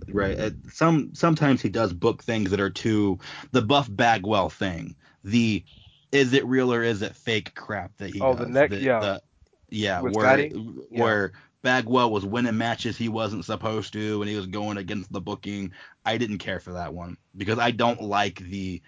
[0.09, 0.53] right?
[0.72, 3.18] Some sometimes he does book things that are too
[3.53, 4.97] the Buff Bagwell thing.
[5.24, 5.64] The
[6.12, 8.47] is it real or is it fake crap that he oh, does.
[8.47, 9.22] the next yeah the,
[9.68, 10.53] yeah With where yeah.
[10.91, 11.32] where
[11.62, 15.72] Bagwell was winning matches he wasn't supposed to and he was going against the booking.
[16.05, 18.80] I didn't care for that one because I don't like the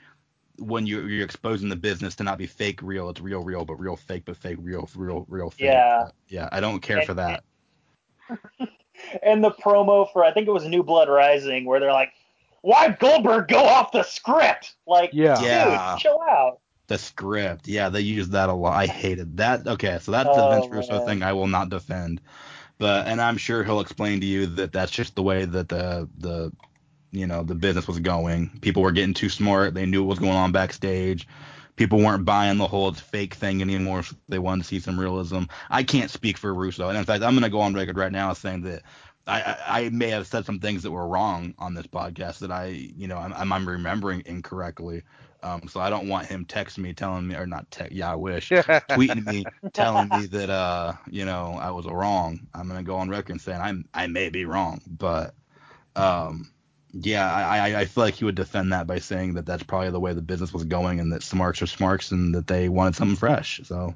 [0.60, 3.74] when you're, you're exposing the business to not be fake real, it's real real, but
[3.74, 5.66] real fake, but fake real real real fake.
[5.66, 6.08] Yeah.
[6.28, 7.42] Yeah, I don't care and, for that.
[9.22, 12.12] And the promo for I think it was New Blood Rising where they're like,
[12.62, 15.94] "Why Goldberg go off the script?" Like, yeah, yeah.
[15.94, 16.60] dude, chill out.
[16.86, 18.74] The script, yeah, they used that a lot.
[18.74, 19.66] I hated that.
[19.66, 21.06] Okay, so that's oh, the Vince Russo man.
[21.06, 22.20] thing I will not defend,
[22.78, 26.08] but and I'm sure he'll explain to you that that's just the way that the
[26.18, 26.52] the
[27.12, 28.50] you know the business was going.
[28.60, 29.74] People were getting too smart.
[29.74, 31.26] They knew what was going on backstage.
[31.76, 34.02] People weren't buying the whole fake thing anymore.
[34.02, 35.44] So they wanted to see some realism.
[35.70, 38.12] I can't speak for Russo, and in fact, I'm going to go on record right
[38.12, 38.82] now saying that
[39.26, 42.50] I, I, I, may have said some things that were wrong on this podcast that
[42.50, 45.02] I, you know, I'm, I'm remembering incorrectly.
[45.42, 48.14] Um, so I don't want him texting me telling me, or not text, yeah, I
[48.14, 52.40] wish, tweeting me telling me that, uh, you know, I was wrong.
[52.52, 55.34] I'm gonna go on record saying I'm, I may be wrong, but,
[55.96, 56.50] um,
[56.92, 60.00] yeah, I, I feel like he would defend that by saying that that's probably the
[60.00, 63.16] way the business was going, and that smarks are smarks, and that they wanted something
[63.16, 63.60] fresh.
[63.64, 63.94] So.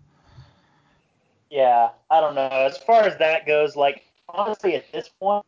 [1.51, 2.49] Yeah, I don't know.
[2.49, 5.45] As far as that goes, like honestly, at this point,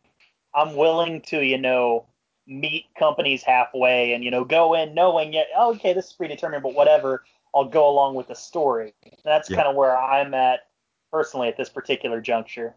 [0.53, 2.05] I'm willing to, you know,
[2.47, 6.63] meet companies halfway and you know go in knowing, yeah, oh, okay, this is predetermined,
[6.63, 7.23] but whatever.
[7.55, 8.93] I'll go along with the story.
[9.23, 9.55] That's yeah.
[9.57, 10.67] kind of where I'm at
[11.11, 12.75] personally at this particular juncture.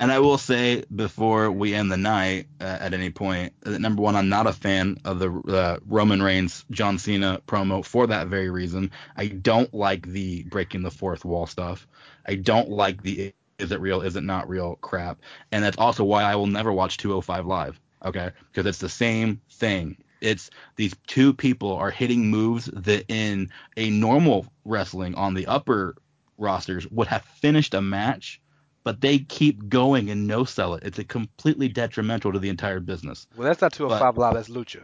[0.00, 4.00] And I will say before we end the night uh, at any point, uh, number
[4.00, 8.28] one, I'm not a fan of the uh, Roman Reigns John Cena promo for that
[8.28, 8.92] very reason.
[9.14, 11.86] I don't like the breaking the fourth wall stuff.
[12.24, 15.18] I don't like the is it real, is it not real crap.
[15.52, 17.78] And that's also why I will never watch 205 live.
[18.02, 19.98] Okay, because it's the same thing.
[20.22, 25.94] It's these two people are hitting moves that in a normal wrestling on the upper
[26.38, 28.40] rosters would have finished a match
[28.84, 30.82] but they keep going and no sell it.
[30.84, 33.26] It's a completely detrimental to the entire business.
[33.36, 34.82] Well, that's not 205 but, Live, that's Lucha.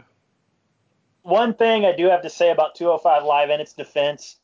[1.23, 4.37] One thing I do have to say about 205 Live and its defense,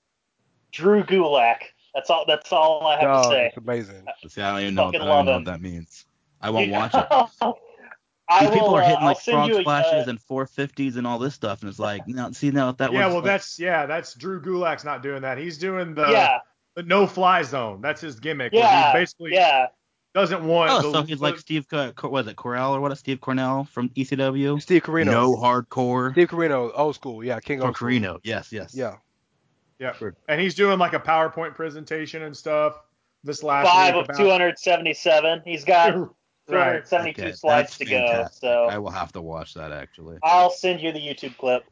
[0.72, 1.58] Drew Gulak.
[1.94, 2.26] That's all.
[2.28, 3.46] That's all I have oh, to say.
[3.48, 4.04] It's amazing.
[4.28, 6.06] See, I don't even know, I don't know what that means.
[6.42, 7.08] I won't watch it.
[8.40, 11.36] These people will, are hitting uh, like frog splashes uh, and 450s and all this
[11.36, 14.16] stuff, and it's like, now see now if that yeah, well like, that's yeah, that's
[14.16, 15.38] Drew Gulak's not doing that.
[15.38, 16.40] He's doing the yeah
[16.76, 17.82] the no fly zone.
[17.82, 18.54] That's his gimmick.
[18.54, 19.68] Yeah, he basically yeah.
[20.14, 20.72] doesn't want.
[20.72, 22.98] Oh, the, so he's the, like Steve, was it Corell or what?
[22.98, 24.62] Steve Cornell from ECW.
[24.62, 25.06] Steve Corino.
[25.06, 26.12] No hardcore.
[26.14, 27.24] Steve Corino, old school.
[27.24, 28.20] Yeah, King oh, of Corino.
[28.24, 28.74] Yes, yes.
[28.74, 28.98] Yeah.
[29.80, 29.94] Yeah,
[30.30, 32.80] and he's doing like a PowerPoint presentation and stuff.
[33.26, 35.42] This last five of 277.
[35.44, 35.92] He's got
[36.48, 38.42] 272 okay, slides to fantastic.
[38.44, 38.48] go.
[38.48, 40.20] So I will have to watch that actually.
[40.24, 41.66] I'll send you the YouTube clip.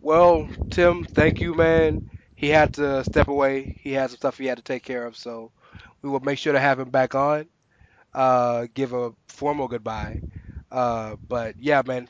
[0.00, 3.78] Well, Tim, thank you, man he had to step away.
[3.80, 5.16] He had some stuff he had to take care of.
[5.16, 5.52] So
[6.02, 7.46] we will make sure to have him back on.
[8.14, 10.22] Uh, give a formal goodbye.
[10.70, 12.08] Uh, but yeah, man,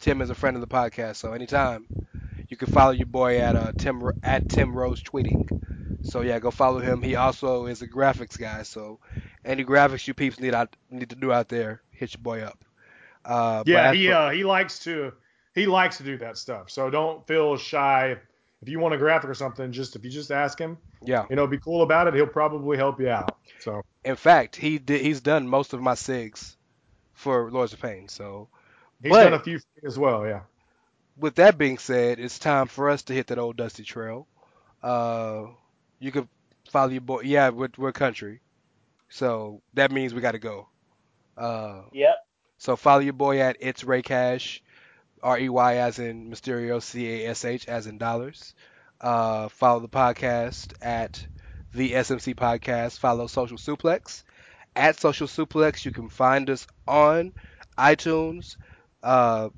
[0.00, 1.86] Tim is a friend of the podcast, so anytime
[2.48, 5.62] you can follow your boy at uh, Tim at Tim Rose tweeting.
[6.02, 7.02] So yeah, go follow him.
[7.02, 9.00] He also is a graphics guy, so
[9.44, 12.64] any graphics you peeps need out need to do out there, hit your boy up.
[13.24, 15.12] Uh, yeah, he for, uh, he likes to
[15.54, 16.70] he likes to do that stuff.
[16.70, 18.18] So don't feel shy
[18.62, 19.72] if you want a graphic or something.
[19.72, 22.14] Just if you just ask him, yeah, you know, be cool about it.
[22.14, 23.36] He'll probably help you out.
[23.60, 26.56] So in fact, he did he's done most of my sigs
[27.12, 28.08] for Lords of Pain.
[28.08, 28.48] So
[29.02, 30.26] he's but, done a few as well.
[30.26, 30.40] Yeah.
[31.18, 34.26] With that being said, it's time for us to hit that old dusty trail.
[34.82, 35.46] Uh,
[35.98, 36.28] you could
[36.70, 37.22] follow your boy.
[37.22, 38.40] Yeah, we're, we're country,
[39.08, 40.68] so that means we got to go.
[41.36, 42.16] Uh, yep.
[42.58, 44.62] So follow your boy at it's Rey Cash,
[45.26, 48.54] R E Y as in Mysterio, C A S H as in dollars.
[49.00, 51.26] Uh, follow the podcast at
[51.74, 52.98] the SMC Podcast.
[52.98, 54.22] Follow Social Suplex
[54.76, 55.84] at Social Suplex.
[55.84, 57.32] You can find us on
[57.76, 58.56] iTunes,
[59.02, 59.48] uh,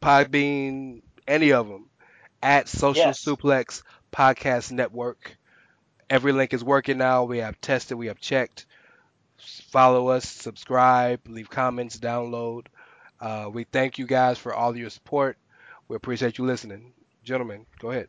[0.00, 1.86] Podbean, any of them
[2.42, 3.24] at Social yes.
[3.24, 3.82] Suplex
[4.12, 5.36] Podcast Network.
[6.08, 7.24] Every link is working now.
[7.24, 8.66] We have tested, we have checked.
[9.38, 12.66] Follow us, subscribe, leave comments, download.
[13.20, 15.36] Uh, we thank you guys for all your support.
[15.88, 16.92] We appreciate you listening.
[17.24, 18.08] Gentlemen, go ahead.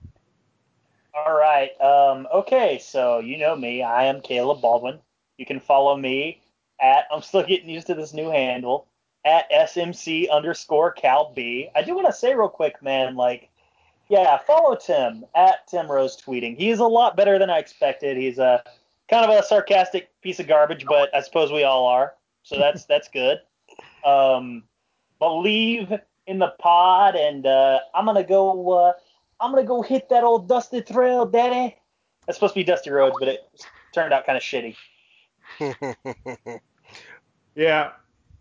[1.13, 1.69] All right.
[1.81, 3.81] Um, okay, so you know me.
[3.81, 4.99] I am Caleb Baldwin.
[5.37, 6.41] You can follow me
[6.81, 8.87] at, I'm still getting used to this new handle,
[9.25, 11.69] at SMC underscore Cal B.
[11.75, 13.49] I do want to say real quick, man, like,
[14.09, 16.55] yeah, follow Tim at Tim Rose tweeting.
[16.57, 18.15] He's a lot better than I expected.
[18.15, 18.63] He's a
[19.09, 22.13] kind of a sarcastic piece of garbage, but I suppose we all are.
[22.43, 23.39] So that's that's good.
[24.05, 24.63] Um,
[25.19, 25.91] believe
[26.25, 28.71] in the pod, and uh, I'm gonna go.
[28.71, 28.93] Uh,
[29.39, 31.75] I'm gonna go hit that old dusty trail, Daddy.
[32.25, 33.49] That's supposed to be Dusty Rhodes, but it
[33.93, 34.75] turned out kind of shitty.
[37.55, 37.91] yeah.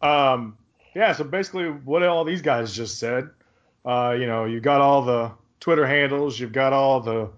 [0.02, 0.58] Um,
[0.94, 1.12] yeah.
[1.12, 3.30] So basically, what all these guys just said.
[3.84, 5.30] Uh, you know, you've got all the
[5.60, 7.30] Twitter handles, you've got all the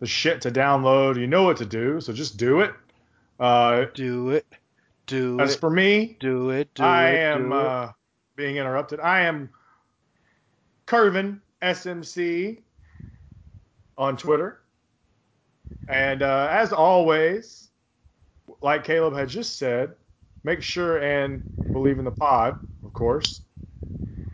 [0.00, 1.18] the shit to download.
[1.18, 2.72] You know what to do, so just do it.
[3.40, 4.46] Uh, do it.
[5.06, 5.52] Do as it.
[5.54, 6.68] As for me, do it.
[6.74, 7.92] Do I it, am uh,
[8.36, 9.00] being interrupted.
[9.00, 9.50] I am
[10.86, 12.60] Kervin SMC
[13.96, 14.60] on Twitter.
[15.88, 17.70] And uh, as always,
[18.60, 19.94] like Caleb had just said,
[20.42, 21.42] make sure and
[21.72, 23.42] believe in the pod, of course.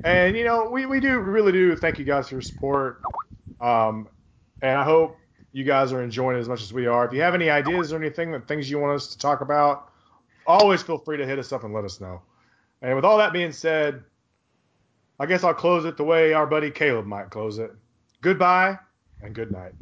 [0.05, 3.03] And you know, we, we do really do thank you guys for your support.
[3.61, 4.09] Um,
[4.63, 5.17] and I hope
[5.53, 7.05] you guys are enjoying it as much as we are.
[7.05, 9.91] If you have any ideas or anything that things you want us to talk about,
[10.47, 12.23] always feel free to hit us up and let us know.
[12.83, 14.03] And with all that being said,
[15.19, 17.73] I guess I'll close it the way our buddy Caleb might close it.
[18.23, 18.79] Goodbye
[19.23, 19.73] and good night.